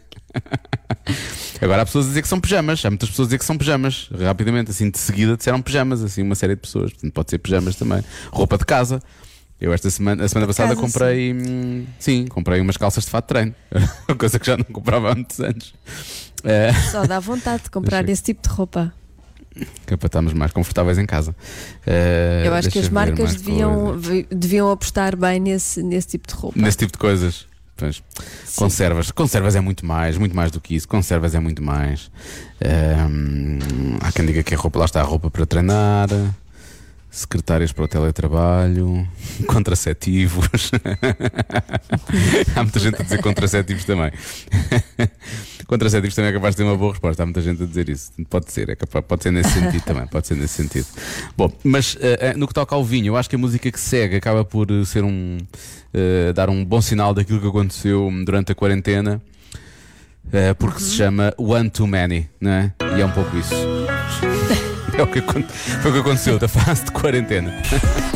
Agora 1.60 1.82
há 1.82 1.86
pessoas 1.86 2.06
a 2.06 2.08
dizer 2.08 2.22
que 2.22 2.28
são 2.28 2.40
pijamas, 2.40 2.84
há 2.84 2.90
muitas 2.90 3.08
pessoas 3.08 3.26
a 3.26 3.28
dizer 3.28 3.38
que 3.38 3.44
são 3.44 3.56
pijamas. 3.56 4.08
Rapidamente, 4.20 4.70
assim 4.70 4.90
de 4.90 4.98
seguida 4.98 5.36
disseram 5.36 5.62
pijamas, 5.62 6.02
assim, 6.02 6.22
uma 6.22 6.34
série 6.34 6.54
de 6.54 6.60
pessoas. 6.60 6.92
Portanto, 6.92 7.12
pode 7.12 7.30
ser 7.30 7.38
pijamas 7.38 7.76
também. 7.76 8.02
Roupa 8.30 8.58
de 8.58 8.64
casa. 8.64 9.00
Eu 9.58 9.72
esta 9.72 9.88
semana, 9.88 10.22
a 10.22 10.28
semana 10.28 10.46
passada 10.46 10.74
casa, 10.74 10.80
comprei, 10.80 11.32
sim. 11.32 11.86
Sim. 11.98 12.26
comprei 12.26 12.60
umas 12.60 12.76
calças 12.76 13.04
de 13.04 13.10
fato 13.10 13.24
de 13.24 13.28
treino, 13.28 13.54
coisa 14.18 14.38
que 14.38 14.46
já 14.46 14.54
não 14.54 14.64
comprava 14.64 15.10
há 15.10 15.14
muitos 15.14 15.40
anos. 15.40 15.74
É. 16.44 16.74
Só 16.90 17.06
dá 17.06 17.18
vontade 17.18 17.62
de 17.64 17.70
comprar 17.70 18.06
esse 18.06 18.22
tipo 18.22 18.46
de 18.46 18.54
roupa. 18.54 18.92
Que 19.86 19.94
é 19.94 19.96
para 19.96 20.08
estarmos 20.08 20.34
mais 20.34 20.52
confortáveis 20.52 20.98
em 20.98 21.06
casa. 21.06 21.34
Uh, 21.86 22.44
Eu 22.44 22.54
acho 22.54 22.68
que 22.68 22.78
as 22.78 22.90
marcas 22.90 23.36
deviam, 23.36 23.98
deviam 24.30 24.70
apostar 24.70 25.16
bem 25.16 25.40
nesse, 25.40 25.82
nesse 25.82 26.08
tipo 26.08 26.28
de 26.28 26.34
roupa. 26.34 26.60
Nesse 26.60 26.76
tipo 26.76 26.92
de 26.92 26.98
coisas. 26.98 27.46
Pois. 27.76 28.02
Conservas. 28.56 29.10
Conservas 29.10 29.54
é 29.54 29.60
muito 29.60 29.84
mais, 29.84 30.16
muito 30.16 30.34
mais 30.34 30.50
do 30.50 30.60
que 30.60 30.74
isso. 30.74 30.88
Conservas 30.88 31.34
é 31.34 31.40
muito 31.40 31.62
mais. 31.62 32.10
Um, 33.10 33.58
há 34.00 34.10
quem 34.12 34.24
diga 34.24 34.42
que 34.42 34.54
a 34.54 34.58
roupa, 34.58 34.78
lá 34.78 34.84
está 34.86 35.00
a 35.00 35.04
roupa 35.04 35.30
para 35.30 35.44
treinar 35.44 36.08
secretárias 37.16 37.72
para 37.72 37.84
o 37.84 37.88
teletrabalho, 37.88 39.08
contraceptivos. 39.48 40.70
Há 42.54 42.62
muita 42.62 42.78
gente 42.78 43.00
a 43.00 43.04
dizer 43.04 43.22
contraceptivos 43.22 43.84
também. 43.84 44.12
contraceptivos 45.66 46.14
também 46.14 46.30
é 46.30 46.34
capaz 46.34 46.54
de 46.54 46.62
ter 46.62 46.68
uma 46.68 46.76
boa 46.76 46.92
resposta. 46.92 47.22
Há 47.22 47.26
muita 47.26 47.40
gente 47.40 47.62
a 47.62 47.66
dizer 47.66 47.88
isso. 47.88 48.12
Pode 48.30 48.50
ser, 48.52 48.68
é 48.68 48.76
capaz, 48.76 49.04
pode 49.04 49.22
ser 49.22 49.30
nesse 49.30 49.50
sentido 49.50 49.82
também. 49.84 50.06
Pode 50.06 50.26
ser 50.26 50.34
nesse 50.36 50.54
sentido. 50.54 50.86
Bom, 51.36 51.52
mas 51.64 51.94
uh, 51.94 52.36
no 52.36 52.46
que 52.46 52.54
toca 52.54 52.74
ao 52.74 52.84
vinho, 52.84 53.08
eu 53.08 53.16
acho 53.16 53.28
que 53.28 53.36
a 53.36 53.38
música 53.38 53.70
que 53.70 53.80
segue 53.80 54.16
acaba 54.16 54.44
por 54.44 54.70
eh, 54.70 54.84
ser 54.84 55.04
um. 55.04 55.38
Uh, 55.92 56.32
dar 56.34 56.50
um 56.50 56.64
bom 56.64 56.80
sinal 56.80 57.14
daquilo 57.14 57.40
que 57.40 57.46
aconteceu 57.48 58.10
durante 58.24 58.52
a 58.52 58.54
quarentena. 58.54 59.20
Uh, 60.26 60.54
porque 60.58 60.82
uhum. 60.82 60.88
se 60.88 60.96
chama 60.96 61.34
One 61.36 61.70
Too 61.70 61.86
Many, 61.86 62.28
não 62.40 62.50
é? 62.50 62.72
E 62.96 63.00
é 63.00 63.06
um 63.06 63.12
pouco 63.12 63.36
isso. 63.36 63.54
É 64.96 65.02
o 65.02 65.06
que, 65.06 65.20
foi 65.20 65.90
o 65.90 65.92
que 65.92 66.00
aconteceu 66.00 66.38
da 66.38 66.48
fase 66.48 66.86
de 66.86 66.90
quarentena. 66.90 67.52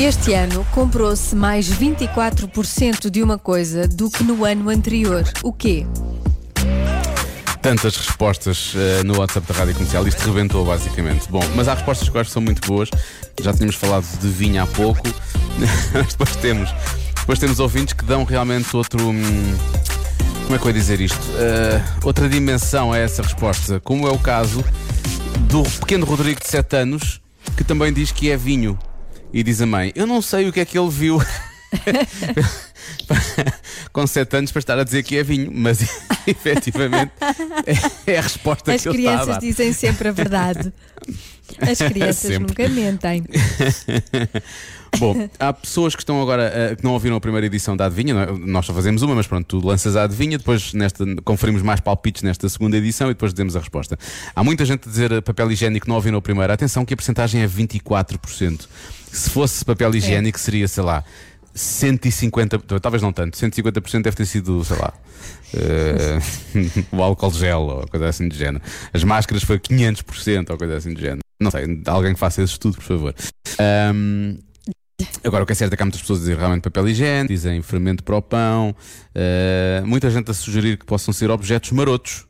Este 0.00 0.32
ano 0.32 0.66
comprou-se 0.72 1.36
mais 1.36 1.68
24% 1.68 3.10
de 3.10 3.22
uma 3.22 3.36
coisa 3.36 3.86
do 3.86 4.10
que 4.10 4.24
no 4.24 4.46
ano 4.46 4.70
anterior. 4.70 5.22
O 5.42 5.52
quê? 5.52 5.86
Tantas 7.60 7.96
respostas 7.98 8.72
uh, 8.72 9.04
no 9.04 9.18
WhatsApp 9.18 9.46
da 9.46 9.58
Rádio 9.58 9.74
Comercial, 9.74 10.08
isto 10.08 10.24
rebentou 10.24 10.64
basicamente. 10.64 11.28
Bom, 11.28 11.42
mas 11.54 11.68
há 11.68 11.74
respostas 11.74 12.08
que 12.08 12.16
eu 12.16 12.20
acho 12.22 12.30
que 12.30 12.32
são 12.32 12.40
muito 12.40 12.66
boas. 12.66 12.88
Já 13.42 13.52
tínhamos 13.52 13.76
falado 13.76 14.06
de 14.20 14.26
vinho 14.26 14.62
há 14.62 14.66
pouco, 14.66 15.02
depois 16.08 16.34
temos, 16.36 16.74
depois 17.16 17.38
temos 17.38 17.60
ouvintes 17.60 17.92
que 17.92 18.04
dão 18.06 18.24
realmente 18.24 18.74
outro. 18.74 19.06
Hum, 19.06 19.58
como 20.44 20.54
é 20.54 20.58
que 20.58 20.64
eu 20.64 20.70
ia 20.70 20.72
dizer 20.80 20.98
isto? 21.02 21.20
Uh, 21.32 22.06
outra 22.06 22.26
dimensão 22.26 22.90
a 22.90 22.96
essa 22.96 23.20
resposta, 23.20 23.78
como 23.80 24.08
é 24.08 24.10
o 24.10 24.18
caso 24.18 24.64
do 25.40 25.62
pequeno 25.62 26.06
Rodrigo 26.06 26.40
de 26.40 26.48
7 26.48 26.74
anos, 26.74 27.20
que 27.54 27.62
também 27.62 27.92
diz 27.92 28.10
que 28.10 28.30
é 28.30 28.36
vinho. 28.38 28.78
E 29.32 29.42
diz 29.42 29.60
a 29.60 29.66
mãe: 29.66 29.92
Eu 29.94 30.06
não 30.06 30.20
sei 30.20 30.48
o 30.48 30.52
que 30.52 30.60
é 30.60 30.64
que 30.64 30.78
ele 30.78 30.90
viu. 30.90 31.18
com 33.92 34.06
7 34.06 34.36
anos 34.36 34.52
para 34.52 34.58
estar 34.58 34.78
a 34.78 34.84
dizer 34.84 35.02
que 35.02 35.16
é 35.16 35.22
vinho, 35.22 35.50
mas 35.54 35.80
efetivamente 36.26 37.12
é, 38.06 38.12
é 38.12 38.18
a 38.18 38.22
resposta 38.22 38.72
As 38.72 38.82
que. 38.82 38.88
As 38.88 38.94
crianças 38.94 39.38
dizem 39.38 39.72
sempre 39.72 40.08
a 40.08 40.12
verdade. 40.12 40.72
As 41.60 41.78
crianças 41.88 42.38
nunca 42.38 42.68
mentem. 42.68 43.24
Bom, 44.98 45.28
há 45.38 45.52
pessoas 45.52 45.94
que 45.94 46.02
estão 46.02 46.20
agora 46.20 46.52
uh, 46.72 46.76
que 46.76 46.84
não 46.84 46.92
ouviram 46.92 47.16
a 47.16 47.20
primeira 47.20 47.46
edição 47.46 47.76
da 47.76 47.86
Adivinha. 47.86 48.14
É? 48.14 48.32
Nós 48.32 48.66
só 48.66 48.74
fazemos 48.74 49.02
uma, 49.02 49.14
mas 49.14 49.26
pronto, 49.26 49.46
tu 49.46 49.66
lanças 49.66 49.96
a 49.96 50.04
Adivinha, 50.04 50.38
depois 50.38 50.72
nesta, 50.74 51.04
conferimos 51.24 51.62
mais 51.62 51.80
palpites 51.80 52.22
nesta 52.22 52.48
segunda 52.48 52.76
edição 52.76 53.08
e 53.08 53.14
depois 53.14 53.32
dizemos 53.32 53.56
a 53.56 53.60
resposta. 53.60 53.98
Há 54.34 54.44
muita 54.44 54.64
gente 54.64 54.88
a 54.88 54.90
dizer 54.90 55.22
papel 55.22 55.50
higiênico 55.52 55.88
não 55.88 55.96
ouviram 55.96 56.18
a 56.18 56.22
primeira. 56.22 56.52
Atenção 56.52 56.84
que 56.84 56.94
a 56.94 56.96
porcentagem 56.96 57.42
é 57.42 57.48
24%. 57.48 58.66
Se 59.12 59.30
fosse 59.30 59.64
papel 59.64 59.94
higiênico, 59.94 60.38
é. 60.38 60.40
seria, 60.40 60.68
sei 60.68 60.82
lá, 60.84 61.04
150, 61.54 62.58
talvez 62.80 63.02
não 63.02 63.12
tanto, 63.12 63.36
150% 63.36 64.02
deve 64.02 64.16
ter 64.16 64.26
sido, 64.26 64.64
sei 64.64 64.76
lá, 64.76 64.92
uh, 65.54 66.86
o 66.96 67.02
álcool 67.02 67.32
gel 67.32 67.60
ou 67.62 67.88
coisa 67.88 68.08
assim 68.08 68.28
de 68.28 68.36
género. 68.36 68.62
As 68.92 69.02
máscaras 69.02 69.42
foi 69.42 69.58
500% 69.58 70.50
ou 70.50 70.56
coisa 70.56 70.76
assim 70.76 70.94
de 70.94 71.00
género. 71.00 71.20
Não 71.40 71.50
sei, 71.50 71.82
alguém 71.86 72.12
que 72.12 72.20
faça 72.20 72.42
esse 72.42 72.52
estudo, 72.52 72.76
por 72.76 72.84
favor. 72.84 73.14
Um, 73.94 74.38
Agora, 75.24 75.44
o 75.44 75.46
que 75.46 75.52
é 75.52 75.54
certo 75.54 75.72
é 75.72 75.76
que 75.76 75.82
há 75.82 75.86
muitas 75.86 76.00
pessoas 76.00 76.18
a 76.18 76.22
dizer 76.22 76.38
realmente 76.38 76.62
papel 76.62 76.88
higiênico, 76.88 77.32
dizem 77.32 77.62
fermento 77.62 78.02
para 78.02 78.16
o 78.16 78.22
pão, 78.22 78.74
uh, 78.74 79.86
muita 79.86 80.10
gente 80.10 80.30
a 80.30 80.34
sugerir 80.34 80.78
que 80.78 80.84
possam 80.84 81.12
ser 81.12 81.30
objetos 81.30 81.70
marotos. 81.72 82.26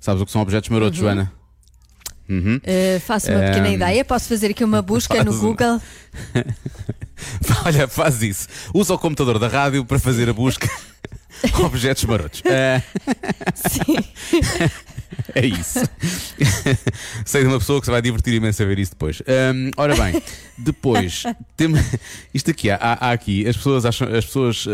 Sabes 0.00 0.20
o 0.20 0.26
que 0.26 0.32
são 0.32 0.42
objetos 0.42 0.68
marotos, 0.68 0.98
uhum. 0.98 1.04
Joana? 1.04 1.32
Uhum. 2.28 2.56
Uh, 2.56 3.00
faço 3.00 3.30
uma 3.30 3.40
pequena 3.40 3.68
um... 3.68 3.72
ideia, 3.72 4.04
posso 4.04 4.28
fazer 4.28 4.50
aqui 4.50 4.64
uma 4.64 4.80
busca 4.80 5.22
no 5.22 5.36
Google. 5.38 5.80
Olha, 7.64 7.86
faz 7.86 8.22
isso. 8.22 8.48
Usa 8.74 8.94
o 8.94 8.98
computador 8.98 9.38
da 9.38 9.48
rádio 9.48 9.84
para 9.84 9.98
fazer 9.98 10.28
a 10.28 10.32
busca. 10.32 10.68
Objetos 11.64 12.04
marotos. 12.04 12.40
Uh... 12.40 12.82
Sim. 13.54 13.96
é 15.36 15.46
isso. 15.46 15.80
Sei 17.24 17.42
de 17.42 17.48
uma 17.48 17.58
pessoa 17.58 17.80
que 17.80 17.86
se 17.86 17.90
vai 17.90 18.02
divertir 18.02 18.34
imenso 18.34 18.62
a 18.62 18.66
ver 18.66 18.78
isso 18.78 18.92
depois. 18.92 19.22
Ora 19.76 19.94
bem, 19.96 20.22
depois 20.58 21.24
temos 21.56 21.80
isto 22.32 22.50
aqui 22.50 22.70
há, 22.70 22.76
há, 22.76 23.12
aqui 23.12 23.46
as 23.46 23.56
pessoas 23.56 23.84
acham 23.84 24.08
as 24.08 24.24
pessoas 24.24 24.66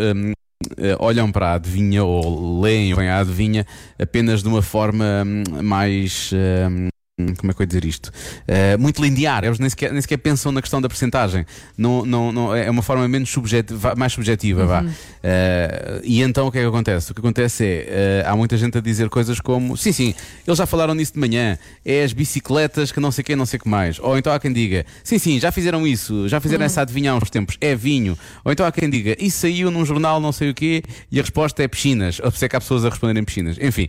eh, 0.77 0.97
olham 0.99 1.31
para 1.31 1.50
a 1.50 1.55
adivinha 1.55 2.05
ou 2.05 2.61
leem 2.61 2.93
a 2.93 3.21
adivinha 3.21 3.67
apenas 3.99 4.43
de 4.43 4.49
uma 4.49 4.62
forma 4.62 5.25
mais 5.62 6.33
Hum, 6.33 6.88
como 7.37 7.51
é 7.51 7.55
que 7.55 7.61
eu 7.61 7.65
ia 7.65 7.67
dizer 7.67 7.85
isto? 7.85 8.07
Uh, 8.07 8.79
muito 8.79 9.03
linear, 9.03 9.45
eles 9.45 9.59
nem 9.59 9.69
sequer, 9.69 9.93
nem 9.93 10.01
sequer 10.01 10.19
pensam 10.19 10.53
na 10.53 10.61
questão 10.61 10.81
da 10.81 10.89
percentagem. 10.89 11.45
Não, 11.77 12.07
não, 12.07 12.31
não, 12.31 12.55
é 12.55 12.71
uma 12.71 12.83
forma 12.83 13.07
menos 13.09 13.29
subjetiva, 13.29 13.95
mais 13.97 14.13
subjetiva. 14.13 14.63
Uhum. 14.63 14.69
Vá. 14.69 14.83
Uh, 14.83 16.01
e 16.05 16.23
então 16.23 16.47
o 16.47 16.53
que 16.53 16.59
é 16.59 16.61
que 16.63 16.69
acontece? 16.69 17.11
O 17.11 17.15
que 17.15 17.21
acontece 17.21 17.65
é 17.65 18.25
uh, 18.25 18.31
há 18.31 18.37
muita 18.37 18.57
gente 18.57 18.79
a 18.79 18.81
dizer 18.81 19.09
coisas 19.09 19.41
como: 19.41 19.77
sim, 19.77 19.91
sim, 19.91 20.15
eles 20.47 20.57
já 20.57 20.67
falaram 20.67 20.95
nisso 20.95 21.15
de 21.15 21.19
manhã, 21.19 21.59
é 21.85 22.05
as 22.05 22.13
bicicletas 22.13 22.93
que 22.93 23.01
não 23.01 23.11
sei 23.11 23.23
o 23.23 23.25
que, 23.25 23.35
não 23.35 23.47
sei 23.47 23.59
o 23.59 23.63
que 23.63 23.69
mais. 23.69 23.99
Ou 23.99 24.17
então 24.17 24.33
há 24.33 24.39
quem 24.39 24.53
diga: 24.53 24.87
sim, 25.03 25.19
sim, 25.19 25.41
já 25.41 25.51
fizeram 25.51 25.87
isso, 25.87 26.29
já 26.29 26.41
fizeram 26.41 26.61
uhum. 26.61 26.67
essa 26.67 26.83
adivinha 26.83 27.11
há 27.11 27.17
uns 27.17 27.31
tempos, 27.31 27.57
é 27.61 27.75
vinho. 27.75 28.17
Ou 28.45 28.53
então 28.53 28.65
há 28.65 28.71
quem 28.71 28.89
diga: 28.89 29.17
isso 29.19 29.41
saiu 29.41 29.73
num 29.73 29.85
jornal, 29.85 30.21
não 30.21 30.31
sei 30.31 30.51
o 30.51 30.55
quê, 30.55 30.83
e 31.11 31.19
a 31.19 31.23
resposta 31.23 31.65
é 31.65 31.69
piscinas. 31.69 32.21
Ou 32.23 32.31
se 32.31 32.45
é 32.45 32.49
que 32.49 32.55
há 32.55 32.61
pessoas 32.61 32.85
a 32.85 32.91
responderem 32.91 33.25
piscinas. 33.25 33.57
Enfim. 33.61 33.89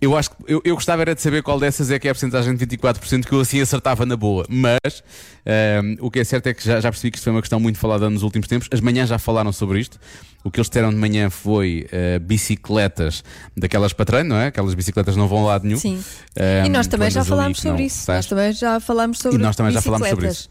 Eu 0.00 0.16
acho 0.16 0.30
que 0.30 0.36
eu, 0.46 0.62
eu 0.64 0.74
gostava 0.74 1.02
era 1.02 1.14
de 1.14 1.20
saber 1.20 1.42
qual 1.42 1.60
dessas 1.60 1.90
é 1.90 1.98
que 1.98 2.08
é 2.08 2.10
a 2.10 2.14
porcentagem 2.14 2.54
de 2.56 2.66
24% 2.66 3.26
que 3.26 3.32
eu 3.32 3.40
assim 3.40 3.60
acertava 3.60 4.06
na 4.06 4.16
boa. 4.16 4.46
Mas 4.48 5.02
um, 5.44 5.50
ehm, 5.50 5.96
o 6.00 6.10
que 6.10 6.20
é 6.20 6.24
certo 6.24 6.46
é 6.46 6.54
que 6.54 6.64
já, 6.64 6.80
já 6.80 6.90
percebi 6.90 7.10
que 7.10 7.18
isto 7.18 7.24
foi 7.24 7.32
uma 7.32 7.42
questão 7.42 7.60
muito 7.60 7.78
falada 7.78 8.08
nos 8.08 8.22
últimos 8.22 8.48
tempos. 8.48 8.66
As 8.72 8.80
manhãs 8.80 9.10
já 9.10 9.18
falaram 9.18 9.52
sobre 9.52 9.78
isto. 9.78 9.98
O 10.42 10.50
que 10.50 10.58
eles 10.58 10.70
disseram 10.70 10.88
de 10.88 10.96
manhã 10.96 11.28
foi 11.28 11.86
uh, 11.92 12.18
bicicletas 12.18 13.22
daquelas 13.54 13.92
para 13.92 14.06
treino, 14.06 14.30
não 14.30 14.36
é? 14.36 14.46
Aquelas 14.46 14.72
bicicletas 14.72 15.16
não 15.16 15.28
vão 15.28 15.44
a 15.44 15.48
lado 15.48 15.66
nenhum. 15.66 15.78
Sim. 15.78 15.96
Um, 16.38 16.66
e 16.66 16.68
nós 16.70 16.86
ehm, 16.86 16.90
também 16.90 17.10
já 17.10 17.22
falámos 17.22 17.60
sobre 17.60 17.82
isso. 17.84 18.10
Nós 18.10 18.26
também 18.26 18.52
já 18.54 18.80
falámos 18.80 19.18
sobre 19.18 19.38
E 19.38 19.42
nós 19.42 19.54
também 19.54 19.72
já 19.72 19.82
falámos 19.82 20.08
sobre 20.08 20.28
isso. 20.28 20.48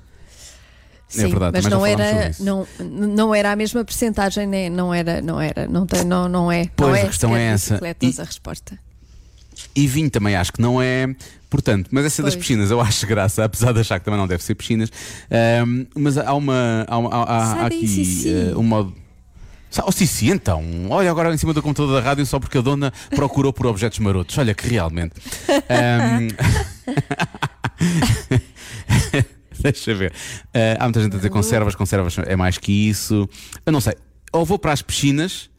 Sim, 1.07 1.23
é 1.23 1.27
verdade, 1.27 1.53
mas 1.53 1.65
não 1.65 1.83
era, 1.83 2.31
não, 2.39 2.67
não 2.79 3.33
era 3.33 3.51
a 3.51 3.55
mesma 3.55 3.83
percentagem, 3.83 4.45
né? 4.45 4.69
não 4.69 4.93
era, 4.93 5.19
não 5.23 5.41
era, 5.41 5.67
não, 5.67 5.87
tem, 5.87 6.05
não, 6.05 6.29
não 6.29 6.51
é. 6.51 6.69
Pois 6.75 6.91
não 6.91 6.95
é 6.95 7.01
a 7.01 7.07
questão 7.07 7.35
é 7.35 7.43
essa. 7.45 7.79
E, 7.99 8.21
a 8.21 8.23
resposta. 8.23 8.77
E 9.75 9.87
vinho 9.87 10.09
também 10.09 10.35
acho 10.35 10.53
que 10.53 10.61
não 10.61 10.81
é. 10.81 11.13
Portanto, 11.49 11.89
mas 11.91 12.05
essa 12.05 12.21
pois. 12.21 12.33
das 12.33 12.41
piscinas 12.41 12.69
eu 12.69 12.79
acho 12.79 13.07
graça, 13.07 13.43
apesar 13.45 13.71
de 13.73 13.79
achar 13.79 13.99
que 13.99 14.05
também 14.05 14.19
não 14.19 14.27
deve 14.27 14.43
ser 14.43 14.55
piscinas. 14.55 14.91
Um, 15.65 15.85
mas 15.95 16.17
há 16.17 16.33
uma. 16.33 16.85
Há, 16.87 16.95
há, 16.95 17.53
há 17.63 17.65
aqui 17.65 18.23
uh, 18.53 18.59
um 18.59 18.63
modo. 18.63 18.95
Oh, 19.85 19.91
sim, 19.91 20.05
sim, 20.07 20.31
então. 20.31 20.63
Olha 20.89 21.11
agora 21.11 21.33
em 21.33 21.37
cima 21.37 21.53
do 21.53 21.61
computador 21.61 22.01
da 22.01 22.07
rádio 22.07 22.25
só 22.25 22.39
porque 22.39 22.57
a 22.57 22.61
dona 22.61 22.91
procurou 23.15 23.53
por 23.53 23.67
objetos 23.67 23.99
marotos. 23.99 24.35
Olha 24.37 24.53
que 24.53 24.67
realmente. 24.67 25.13
Um... 25.49 26.27
Deixa 29.61 29.93
ver. 29.93 30.11
Uh, 30.11 30.77
há 30.79 30.83
muita 30.85 31.01
gente 31.01 31.13
a 31.13 31.17
dizer 31.17 31.29
conservas, 31.29 31.75
conservas 31.75 32.17
é 32.19 32.35
mais 32.35 32.57
que 32.57 32.89
isso. 32.89 33.29
Eu 33.65 33.71
não 33.71 33.81
sei. 33.81 33.93
Ou 34.31 34.43
vou 34.45 34.57
para 34.57 34.71
as 34.71 34.81
piscinas 34.81 35.49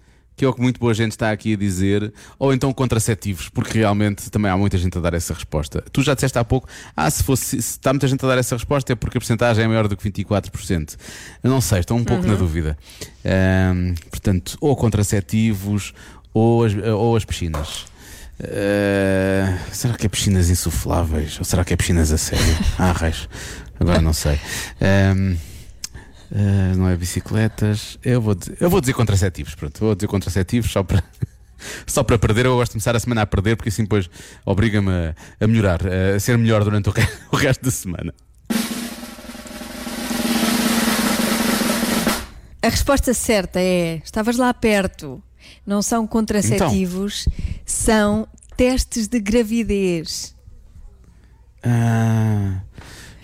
que 0.41 0.45
é 0.47 0.49
o 0.49 0.55
que 0.55 0.63
muito 0.63 0.81
boa 0.81 0.95
gente 0.95 1.13
está 1.13 1.31
aqui 1.31 1.53
a 1.53 1.57
dizer, 1.57 2.11
ou 2.39 2.55
então 2.55 2.73
contraceptivos, 2.73 3.51
porque 3.51 3.77
realmente 3.77 4.31
também 4.31 4.51
há 4.51 4.57
muita 4.57 4.79
gente 4.79 4.97
a 4.97 5.01
dar 5.03 5.13
essa 5.13 5.35
resposta. 5.35 5.85
Tu 5.93 6.03
já 6.03 6.15
disseste 6.15 6.39
há 6.39 6.43
pouco, 6.43 6.67
ah, 6.97 7.11
se, 7.11 7.23
fosse, 7.23 7.61
se 7.61 7.73
está 7.73 7.93
muita 7.93 8.09
gente 8.09 8.25
a 8.25 8.29
dar 8.29 8.39
essa 8.39 8.57
resposta 8.57 8.91
é 8.91 8.97
porque 8.97 9.19
a 9.19 9.21
porcentagem 9.21 9.63
é 9.63 9.69
maior 9.69 9.87
do 9.87 9.95
que 9.95 10.11
24%. 10.11 10.97
Eu 11.43 11.51
não 11.51 11.61
sei, 11.61 11.81
estou 11.81 11.95
um 11.95 12.05
pouco 12.05 12.23
uhum. 12.23 12.31
na 12.31 12.37
dúvida. 12.39 12.79
Um, 13.23 13.95
portanto, 14.09 14.57
ou 14.63 14.75
contraceptivos 14.75 15.93
ou 16.33 16.65
as, 16.65 16.73
ou 16.75 17.17
as 17.17 17.25
piscinas. 17.27 17.85
Uh, 18.41 19.59
será 19.71 19.93
que 19.93 20.07
é 20.07 20.09
piscinas 20.09 20.49
insufláveis? 20.49 21.37
Ou 21.39 21.45
será 21.45 21.67
que 21.67 21.75
é 21.75 21.77
piscinas 21.77 22.11
a 22.13 22.17
sério? 22.17 22.57
Ah, 22.79 22.93
reis. 22.93 23.29
Agora 23.79 24.01
não 24.01 24.15
sei. 24.15 24.41
Um, 24.81 25.37
Uh, 26.31 26.77
não 26.77 26.89
é 26.89 26.97
bicicletas. 26.97 27.99
Eu 28.05 28.21
vou, 28.21 28.35
dizer, 28.35 28.57
eu 28.61 28.71
vou 28.71 28.81
dizer 28.81 28.93
contraceptivos. 28.93 29.55
Pronto, 29.55 29.81
vou 29.81 29.95
dizer 29.95 30.07
contraceptivos 30.07 30.71
só 30.71 30.83
para. 30.83 31.03
Só 31.87 32.03
para 32.03 32.19
perder, 32.19 32.47
eu 32.47 32.57
gosto 32.57 32.71
de 32.71 32.77
começar 32.77 32.97
a 32.97 33.01
semana 33.01 33.21
a 33.21 33.27
perder, 33.27 33.55
porque 33.55 33.69
assim 33.69 33.83
depois 33.83 34.09
obriga-me 34.47 34.91
a, 34.91 35.15
a, 35.39 35.47
melhorar, 35.47 35.81
a 35.87 36.19
ser 36.19 36.39
melhor 36.39 36.65
durante 36.65 36.89
o, 36.89 36.93
re 36.93 37.07
o 37.31 37.37
resto 37.37 37.63
da 37.63 37.71
semana. 37.71 38.15
A 42.63 42.69
resposta 42.69 43.13
certa 43.13 43.61
é: 43.61 44.01
estavas 44.03 44.39
lá 44.39 44.55
perto. 44.55 45.23
Não 45.67 45.83
são 45.83 46.07
contraceptivos, 46.07 47.27
então. 47.27 47.63
são 47.67 48.29
testes 48.57 49.07
de 49.07 49.21
gravidez. 49.21 50.35
Ah. 51.63 52.63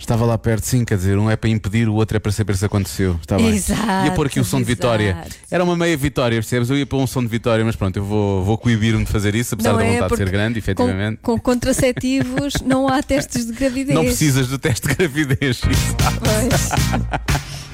Estava 0.07 0.25
lá 0.25 0.37
perto, 0.37 0.63
sim, 0.63 0.85
quer 0.85 0.95
dizer, 0.95 1.17
um 1.17 1.29
é 1.29 1.35
para 1.35 1.49
impedir, 1.49 1.89
o 1.89 1.95
outro 1.95 2.15
é 2.15 2.19
para 2.21 2.31
saber 2.31 2.55
se 2.55 2.63
aconteceu. 2.63 3.19
Está 3.21 3.35
bem. 3.35 3.53
Exato, 3.53 4.05
ia 4.05 4.11
pôr 4.13 4.27
aqui 4.27 4.39
o 4.39 4.45
som 4.45 4.59
exato. 4.59 4.65
de 4.65 4.73
vitória. 4.73 5.25
Era 5.51 5.65
uma 5.65 5.75
meia 5.75 5.97
vitória, 5.97 6.37
percebes? 6.37 6.69
Eu 6.69 6.77
ia 6.77 6.85
pôr 6.85 6.97
um 6.97 7.05
som 7.05 7.21
de 7.21 7.27
vitória, 7.27 7.65
mas 7.65 7.75
pronto, 7.75 7.97
eu 7.97 8.05
vou, 8.05 8.41
vou 8.41 8.57
coibir-me 8.57 9.03
de 9.03 9.11
fazer 9.11 9.35
isso, 9.35 9.55
apesar 9.55 9.73
não 9.73 9.79
da 9.79 9.83
é 9.83 9.93
vontade 9.95 10.11
de 10.11 10.17
ser 10.17 10.29
grande, 10.29 10.59
efetivamente. 10.59 11.19
Com, 11.21 11.33
com 11.33 11.39
contraceptivos 11.41 12.53
não 12.65 12.87
há 12.87 13.03
testes 13.03 13.47
de 13.47 13.51
gravidez. 13.59 13.93
Não 13.93 14.05
precisas 14.05 14.47
do 14.47 14.57
teste 14.57 14.87
de 14.87 14.95
gravidez. 14.95 15.59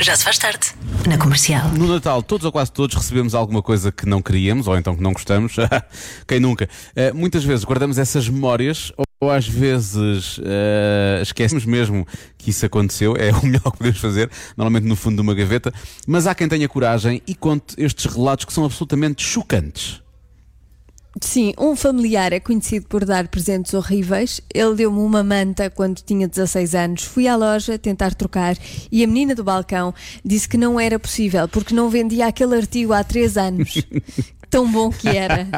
Já 0.00 0.16
se 0.16 0.24
faz 0.24 0.38
tarde. 0.38 0.74
Na 1.08 1.16
comercial. 1.16 1.68
No 1.70 1.86
Natal, 1.86 2.22
todos 2.22 2.44
ou 2.44 2.52
quase 2.52 2.72
todos 2.72 2.96
recebemos 2.96 3.34
alguma 3.34 3.62
coisa 3.62 3.90
que 3.90 4.06
não 4.06 4.20
queríamos 4.20 4.66
ou 4.66 4.76
então 4.76 4.94
que 4.94 5.02
não 5.02 5.12
gostamos. 5.12 5.56
Quem 6.26 6.40
nunca? 6.40 6.68
Uh, 6.96 7.14
muitas 7.14 7.44
vezes 7.44 7.64
guardamos 7.64 7.98
essas 7.98 8.28
memórias 8.28 8.92
ou 9.22 9.30
às 9.30 9.46
vezes 9.46 10.38
uh, 10.38 11.22
esquecemos 11.22 11.64
mesmo 11.64 12.04
que 12.36 12.50
isso 12.50 12.66
aconteceu, 12.66 13.14
é 13.16 13.30
o 13.38 13.46
melhor 13.46 13.70
que 13.70 13.78
podemos 13.78 14.00
fazer, 14.00 14.28
normalmente 14.56 14.84
no 14.84 14.96
fundo 14.96 15.14
de 15.14 15.22
uma 15.22 15.34
gaveta, 15.34 15.72
mas 16.06 16.26
há 16.26 16.34
quem 16.34 16.48
tenha 16.48 16.68
coragem 16.68 17.22
e 17.24 17.32
conte 17.32 17.74
estes 17.78 18.12
relatos 18.12 18.44
que 18.44 18.52
são 18.52 18.64
absolutamente 18.64 19.24
chocantes. 19.24 20.01
Sim, 21.20 21.52
um 21.58 21.76
familiar 21.76 22.32
é 22.32 22.40
conhecido 22.40 22.86
por 22.86 23.04
dar 23.04 23.28
presentes 23.28 23.74
horríveis. 23.74 24.40
Ele 24.52 24.74
deu-me 24.74 24.98
uma 24.98 25.22
manta 25.22 25.68
quando 25.68 26.00
tinha 26.00 26.26
16 26.26 26.74
anos. 26.74 27.04
Fui 27.04 27.28
à 27.28 27.36
loja 27.36 27.78
tentar 27.78 28.14
trocar 28.14 28.56
e 28.90 29.04
a 29.04 29.06
menina 29.06 29.34
do 29.34 29.44
balcão 29.44 29.94
disse 30.24 30.48
que 30.48 30.56
não 30.56 30.80
era 30.80 30.98
possível 30.98 31.46
porque 31.48 31.74
não 31.74 31.90
vendia 31.90 32.26
aquele 32.26 32.56
artigo 32.56 32.92
há 32.92 33.04
3 33.04 33.36
anos. 33.36 33.74
Tão 34.48 34.70
bom 34.70 34.90
que 34.90 35.08
era. 35.08 35.48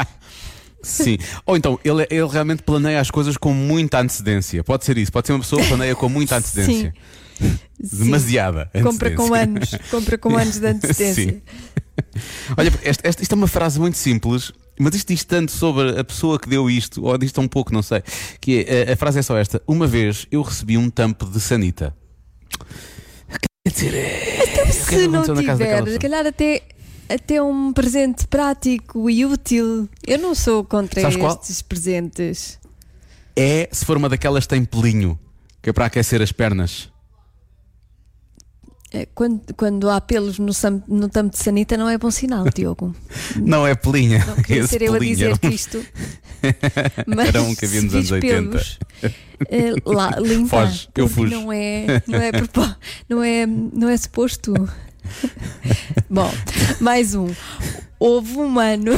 Sim. 0.82 1.18
Ou 1.46 1.56
então, 1.56 1.78
ele, 1.84 2.06
ele 2.10 2.28
realmente 2.28 2.62
planeia 2.62 3.00
as 3.00 3.10
coisas 3.10 3.36
com 3.36 3.52
muita 3.52 4.00
antecedência. 4.00 4.62
Pode 4.62 4.84
ser 4.84 4.98
isso. 4.98 5.10
Pode 5.10 5.26
ser 5.26 5.32
uma 5.32 5.40
pessoa 5.40 5.62
que 5.62 5.68
planeia 5.68 5.94
com 5.94 6.08
muita 6.08 6.36
antecedência. 6.36 6.92
Sim. 7.38 7.58
Demasiada. 7.78 8.70
Sim. 8.74 8.82
Compra 8.82 9.10
com 9.12 9.34
anos. 9.34 9.70
Compra 9.90 10.18
com 10.18 10.36
anos 10.36 10.58
de 10.58 10.66
antecedência. 10.68 11.32
Sim. 11.32 11.42
Olha, 12.56 12.72
esta, 12.82 13.08
esta, 13.08 13.22
isto 13.22 13.32
é 13.32 13.36
uma 13.36 13.48
frase 13.48 13.80
muito 13.80 13.96
simples, 13.96 14.52
mas 14.78 14.94
isto 14.94 15.08
diz 15.08 15.24
tanto 15.24 15.52
sobre 15.52 15.98
a 15.98 16.04
pessoa 16.04 16.38
que 16.38 16.48
deu 16.48 16.68
isto, 16.68 17.04
ou 17.04 17.16
diz 17.16 17.32
tão 17.32 17.46
pouco, 17.46 17.72
não 17.72 17.82
sei. 17.82 18.02
Que 18.40 18.64
é, 18.68 18.90
a, 18.90 18.92
a 18.94 18.96
frase 18.96 19.18
é 19.18 19.22
só 19.22 19.36
esta: 19.36 19.62
Uma 19.66 19.86
vez 19.86 20.26
eu 20.30 20.42
recebi 20.42 20.76
um 20.76 20.90
tampo 20.90 21.26
de 21.26 21.40
sanita. 21.40 21.94
Quer 23.66 23.72
dizer, 23.72 23.94
é. 23.94 24.44
Então, 24.44 24.72
se 24.72 25.08
não 25.08 25.22
tiver, 25.22 25.88
se 25.90 25.98
calhar 25.98 26.26
até 26.26 26.62
até 27.08 27.42
um 27.42 27.72
presente 27.72 28.26
prático 28.26 29.08
e 29.08 29.24
útil. 29.24 29.88
Eu 30.06 30.18
não 30.18 30.34
sou 30.34 30.64
contra 30.64 31.00
Sabes 31.00 31.16
estes 31.16 31.60
qual? 31.60 31.68
presentes. 31.68 32.58
É 33.36 33.68
se 33.72 33.84
for 33.84 33.96
uma 33.96 34.08
daquelas 34.08 34.46
tem 34.46 34.64
pelinho, 34.64 35.18
que 35.62 35.70
é 35.70 35.72
para 35.72 35.86
aquecer 35.86 36.22
as 36.22 36.32
pernas. 36.32 36.88
É, 38.94 39.08
quando, 39.12 39.42
quando 39.56 39.90
há 39.90 40.00
pelos 40.00 40.38
no, 40.38 40.52
no 40.86 41.08
tampo 41.08 41.30
de 41.30 41.42
sanita 41.42 41.76
não 41.76 41.88
é 41.88 41.98
bom 41.98 42.12
sinal, 42.12 42.44
Diogo. 42.54 42.94
não 43.34 43.66
é 43.66 43.74
pelinha. 43.74 44.24
Não 44.24 44.36
queria 44.36 44.64
ser 44.68 44.82
eu 44.82 44.94
a 44.94 44.98
dizer 45.00 45.36
que 45.36 45.48
isto. 45.48 45.84
Mas 47.04 47.28
Era 47.30 47.42
um 47.42 47.52
que 47.56 47.64
havia 47.64 47.82
nos 47.82 47.92
anos 47.92 48.12
80. 48.12 48.50
Pelos, 48.50 48.78
é, 49.50 49.72
lá, 49.84 50.10
limpa, 50.22 50.64
Foge, 50.64 50.88
eu 50.96 51.08
fujo. 51.08 51.34
Não 51.34 51.52
é, 51.52 51.86
não, 52.06 52.20
é, 52.20 52.32
não, 53.08 53.22
é, 53.24 53.46
não 53.46 53.88
é 53.88 53.96
suposto. 53.96 54.54
Bom, 56.08 56.32
mais 56.80 57.16
um. 57.16 57.26
Houve 57.98 58.38
um 58.38 58.60
ano, 58.60 58.92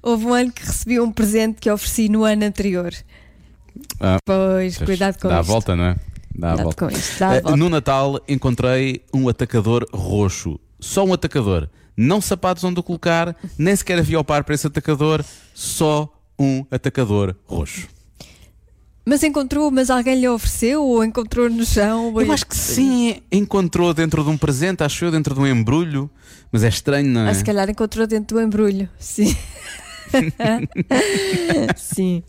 houve 0.00 0.24
um 0.24 0.34
ano 0.34 0.52
que 0.52 0.64
recebi 0.64 1.00
um 1.00 1.10
presente 1.10 1.60
que 1.60 1.68
ofereci 1.68 2.08
no 2.08 2.22
ano 2.22 2.44
anterior. 2.44 2.94
Ah, 3.98 4.18
pois, 4.24 4.78
cuidado 4.78 5.18
com 5.18 5.28
dá 5.28 5.34
isto. 5.34 5.34
Dá 5.34 5.38
a 5.38 5.42
volta, 5.42 5.74
não 5.74 5.84
é? 5.84 5.96
Dá 6.38 6.52
a 6.52 6.56
volta. 6.56 6.86
Com 6.86 6.96
isto, 6.96 7.18
dá 7.18 7.30
a 7.30 7.34
eh, 7.34 7.40
volta. 7.40 7.56
No 7.56 7.68
Natal 7.68 8.20
encontrei 8.28 9.04
um 9.12 9.28
atacador 9.28 9.84
roxo. 9.92 10.60
Só 10.78 11.04
um 11.04 11.12
atacador. 11.12 11.68
Não 11.96 12.20
sapatos 12.20 12.62
onde 12.62 12.80
colocar, 12.80 13.34
nem 13.58 13.74
sequer 13.74 13.98
havia 13.98 14.16
ao 14.18 14.24
par 14.24 14.44
para 14.44 14.54
esse 14.54 14.64
atacador, 14.64 15.24
só 15.52 16.08
um 16.38 16.64
atacador 16.70 17.34
roxo. 17.44 17.88
Mas 19.04 19.24
encontrou, 19.24 19.68
mas 19.72 19.90
alguém 19.90 20.20
lhe 20.20 20.28
ofereceu 20.28 20.84
ou 20.84 21.02
encontrou 21.02 21.50
no 21.50 21.64
chão? 21.64 22.14
Eu 22.20 22.30
acho 22.30 22.46
que 22.46 22.54
sim, 22.54 23.20
encontrou 23.32 23.92
dentro 23.92 24.22
de 24.22 24.30
um 24.30 24.38
presente, 24.38 24.84
acho 24.84 25.06
eu, 25.06 25.10
dentro 25.10 25.34
de 25.34 25.40
um 25.40 25.46
embrulho. 25.46 26.08
Mas 26.52 26.62
é 26.62 26.68
estranho, 26.68 27.08
não 27.08 27.22
é? 27.22 27.30
Ah, 27.30 27.34
se 27.34 27.42
calhar 27.42 27.68
encontrou 27.68 28.06
dentro 28.06 28.36
do 28.36 28.42
embrulho, 28.42 28.88
sim. 28.98 29.36
sim. 31.74 32.22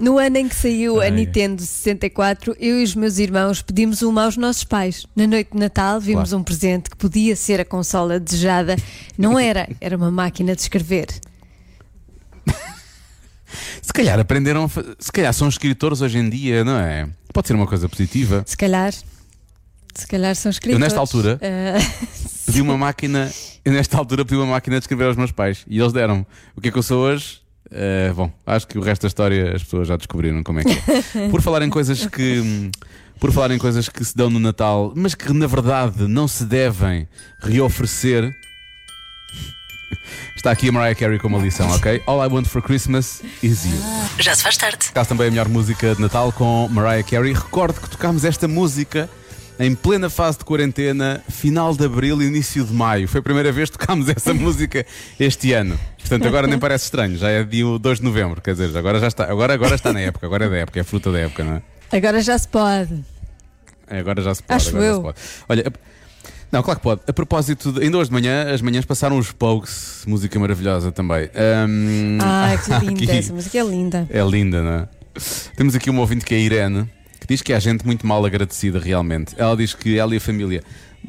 No 0.00 0.18
ano 0.18 0.38
em 0.38 0.48
que 0.48 0.54
saiu 0.54 1.00
a 1.00 1.08
Nintendo 1.08 1.62
64, 1.62 2.56
eu 2.58 2.80
e 2.80 2.84
os 2.84 2.94
meus 2.94 3.18
irmãos 3.18 3.62
pedimos 3.62 4.02
uma 4.02 4.24
aos 4.24 4.36
nossos 4.36 4.64
pais. 4.64 5.06
Na 5.14 5.26
noite 5.26 5.52
de 5.52 5.58
Natal 5.58 6.00
vimos 6.00 6.30
claro. 6.30 6.40
um 6.40 6.44
presente 6.44 6.90
que 6.90 6.96
podia 6.96 7.36
ser 7.36 7.60
a 7.60 7.64
consola 7.64 8.18
desejada. 8.18 8.76
Não 9.16 9.38
era, 9.38 9.68
era 9.80 9.96
uma 9.96 10.10
máquina 10.10 10.54
de 10.54 10.62
escrever. 10.62 11.08
Se 13.82 13.92
calhar 13.92 14.18
aprenderam, 14.18 14.68
se 14.98 15.12
calhar 15.12 15.32
são 15.34 15.48
escritores 15.48 16.00
hoje 16.00 16.18
em 16.18 16.28
dia, 16.30 16.64
não 16.64 16.78
é? 16.78 17.08
Pode 17.32 17.48
ser 17.48 17.54
uma 17.54 17.66
coisa 17.66 17.88
positiva. 17.88 18.42
Se 18.46 18.56
calhar. 18.56 18.92
Se 19.94 20.06
calhar 20.06 20.34
são 20.34 20.50
escritores. 20.50 20.80
Eu 20.80 20.80
nesta 20.80 20.98
altura 20.98 21.38
uh, 21.38 22.06
pedi 22.46 22.62
uma 22.62 22.78
máquina, 22.78 23.30
eu 23.64 23.72
nesta 23.72 23.98
altura 23.98 24.24
pedi 24.24 24.36
uma 24.36 24.46
máquina 24.46 24.78
de 24.78 24.84
escrever 24.84 25.04
aos 25.04 25.16
meus 25.16 25.32
pais 25.32 25.64
e 25.68 25.78
eles 25.78 25.92
deram. 25.92 26.26
O 26.56 26.60
que 26.60 26.68
é 26.68 26.72
que 26.72 26.78
eu 26.78 26.82
sou 26.82 27.02
hoje? 27.04 27.41
Uh, 27.72 28.14
bom, 28.14 28.30
acho 28.46 28.68
que 28.68 28.78
o 28.78 28.82
resto 28.82 29.02
da 29.02 29.08
história 29.08 29.56
as 29.56 29.64
pessoas 29.64 29.88
já 29.88 29.96
descobriram 29.96 30.42
como 30.42 30.60
é 30.60 30.64
que 30.64 30.72
é. 30.72 31.28
Por 31.32 31.40
falar 31.40 31.62
em 31.62 31.70
coisas 31.70 32.06
que 32.06 32.70
por 33.18 33.30
falar 33.30 33.52
em 33.52 33.58
coisas 33.58 33.88
que 33.88 34.04
se 34.04 34.16
dão 34.16 34.28
no 34.28 34.40
Natal, 34.40 34.92
mas 34.96 35.14
que 35.14 35.32
na 35.32 35.46
verdade 35.46 36.08
não 36.08 36.26
se 36.26 36.44
devem 36.44 37.06
reoferecer 37.40 38.34
Está 40.34 40.50
aqui 40.50 40.70
a 40.70 40.72
Mariah 40.72 40.98
Carey 40.98 41.20
com 41.20 41.28
uma 41.28 41.38
lição, 41.38 41.70
ok? 41.70 42.02
All 42.04 42.24
I 42.24 42.26
Want 42.26 42.46
for 42.46 42.60
Christmas 42.60 43.22
is 43.44 43.64
You. 43.64 43.78
Já 44.18 44.34
se 44.34 44.42
faz 44.42 44.56
tarde. 44.56 44.90
Caso 44.92 45.10
também 45.10 45.28
a 45.28 45.30
melhor 45.30 45.48
música 45.48 45.94
de 45.94 46.00
Natal 46.00 46.32
com 46.32 46.68
Mariah 46.68 47.08
Carey. 47.08 47.32
Recordo 47.32 47.80
que 47.80 47.88
tocámos 47.88 48.24
esta 48.24 48.48
música 48.48 49.08
em 49.58 49.74
plena 49.74 50.10
fase 50.10 50.38
de 50.38 50.44
quarentena, 50.44 51.22
final 51.28 51.74
de 51.74 51.84
abril, 51.84 52.22
início 52.22 52.64
de 52.64 52.72
maio. 52.72 53.06
Foi 53.06 53.20
a 53.20 53.22
primeira 53.22 53.52
vez 53.52 53.70
que 53.70 53.78
tocámos 53.78 54.08
essa 54.08 54.32
música 54.34 54.84
este 55.18 55.52
ano. 55.52 55.78
Portanto, 55.98 56.26
agora 56.26 56.46
nem 56.46 56.58
parece 56.58 56.84
estranho, 56.84 57.16
já 57.16 57.28
é 57.28 57.44
dia 57.44 57.64
2 57.78 57.98
de 57.98 58.04
novembro, 58.04 58.40
quer 58.40 58.52
dizer, 58.52 58.76
agora 58.76 58.98
já 58.98 59.08
está, 59.08 59.30
agora, 59.30 59.54
agora 59.54 59.74
está 59.74 59.92
na 59.92 60.00
época, 60.00 60.26
agora 60.26 60.46
é 60.46 60.48
da 60.48 60.56
época, 60.56 60.80
é 60.80 60.82
fruta 60.82 61.12
da 61.12 61.18
época, 61.20 61.44
não 61.44 61.54
é? 61.54 61.62
Agora 61.96 62.20
já 62.20 62.36
se 62.38 62.48
pode. 62.48 63.04
É, 63.86 63.98
agora 63.98 64.22
já 64.22 64.34
se 64.34 64.42
pode. 64.42 64.56
Acho 64.56 64.76
eu. 64.78 65.02
Pode. 65.02 65.18
Olha, 65.48 65.72
não, 66.50 66.62
claro 66.62 66.80
que 66.80 66.84
pode. 66.84 67.00
A 67.06 67.12
propósito, 67.12 67.72
de, 67.72 67.82
ainda 67.82 67.96
hoje 67.96 68.10
de 68.10 68.14
manhã, 68.14 68.52
as 68.52 68.60
manhãs 68.60 68.84
passaram 68.84 69.16
os 69.16 69.32
Pogues, 69.32 70.04
música 70.06 70.38
maravilhosa 70.38 70.92
também. 70.92 71.30
Um, 71.68 72.18
ah, 72.20 72.54
que 72.62 72.70
linda, 72.86 73.04
aqui, 73.04 73.10
essa 73.10 73.32
música 73.32 73.58
é 73.58 73.62
linda. 73.62 74.06
É 74.10 74.22
linda, 74.22 74.62
não 74.62 74.72
é? 74.72 74.88
Temos 75.56 75.74
aqui 75.74 75.88
uma 75.88 76.00
ouvinte 76.00 76.24
que 76.24 76.34
é 76.34 76.38
a 76.38 76.40
Irene, 76.40 76.90
diz 77.32 77.40
que 77.40 77.54
há 77.54 77.58
gente 77.58 77.86
muito 77.86 78.06
mal 78.06 78.24
agradecida 78.26 78.78
realmente. 78.78 79.34
Ela 79.38 79.56
diz 79.56 79.72
que 79.72 79.98
ela 79.98 80.12
e 80.12 80.18
a 80.18 80.20
família 80.20 80.62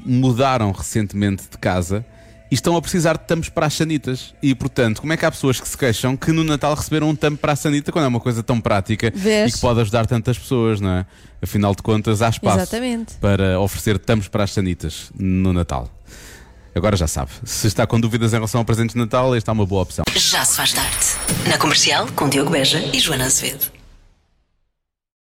mudaram 0.05 0.71
recentemente 0.71 1.43
de 1.51 1.57
casa 1.57 2.05
e 2.49 2.55
estão 2.55 2.77
a 2.77 2.81
precisar 2.81 3.17
de 3.17 3.25
tampos 3.25 3.49
para 3.49 3.65
as 3.65 3.73
sanitas. 3.73 4.33
E, 4.41 4.55
portanto, 4.55 5.01
como 5.01 5.11
é 5.11 5.17
que 5.17 5.25
há 5.25 5.31
pessoas 5.31 5.59
que 5.59 5.67
se 5.67 5.77
queixam 5.77 6.15
que 6.15 6.31
no 6.31 6.45
Natal 6.45 6.73
receberam 6.75 7.09
um 7.09 7.15
tampo 7.15 7.39
para 7.39 7.51
a 7.51 7.55
sanita 7.57 7.91
quando 7.91 8.05
é 8.05 8.07
uma 8.07 8.21
coisa 8.21 8.41
tão 8.41 8.61
prática 8.61 9.11
Vês? 9.13 9.51
e 9.51 9.55
que 9.55 9.59
pode 9.59 9.81
ajudar 9.81 10.05
tantas 10.05 10.37
pessoas, 10.37 10.79
não 10.79 10.91
é? 10.91 11.05
Afinal 11.41 11.75
de 11.75 11.83
contas, 11.83 12.21
há 12.21 12.29
espaço 12.29 12.59
Exatamente. 12.59 13.15
para 13.15 13.59
oferecer 13.59 13.99
tampos 13.99 14.29
para 14.29 14.45
as 14.45 14.51
sanitas 14.51 15.11
no 15.19 15.51
Natal. 15.51 15.91
Agora 16.73 16.95
já 16.95 17.05
sabe. 17.05 17.31
Se 17.43 17.67
está 17.67 17.85
com 17.85 17.99
dúvidas 17.99 18.31
em 18.31 18.37
relação 18.37 18.59
ao 18.59 18.65
presente 18.65 18.93
de 18.93 18.97
Natal, 18.97 19.35
esta 19.35 19.51
é 19.51 19.53
uma 19.53 19.65
boa 19.65 19.81
opção. 19.83 20.05
Já 20.15 20.45
se 20.45 20.55
faz 20.55 20.71
tarde. 20.71 21.49
Na 21.49 21.57
comercial, 21.57 22.07
com 22.15 22.29
Diogo 22.29 22.49
Beja 22.49 22.79
e 22.93 22.99
Joana 22.99 23.25
Azevedo. 23.25 23.82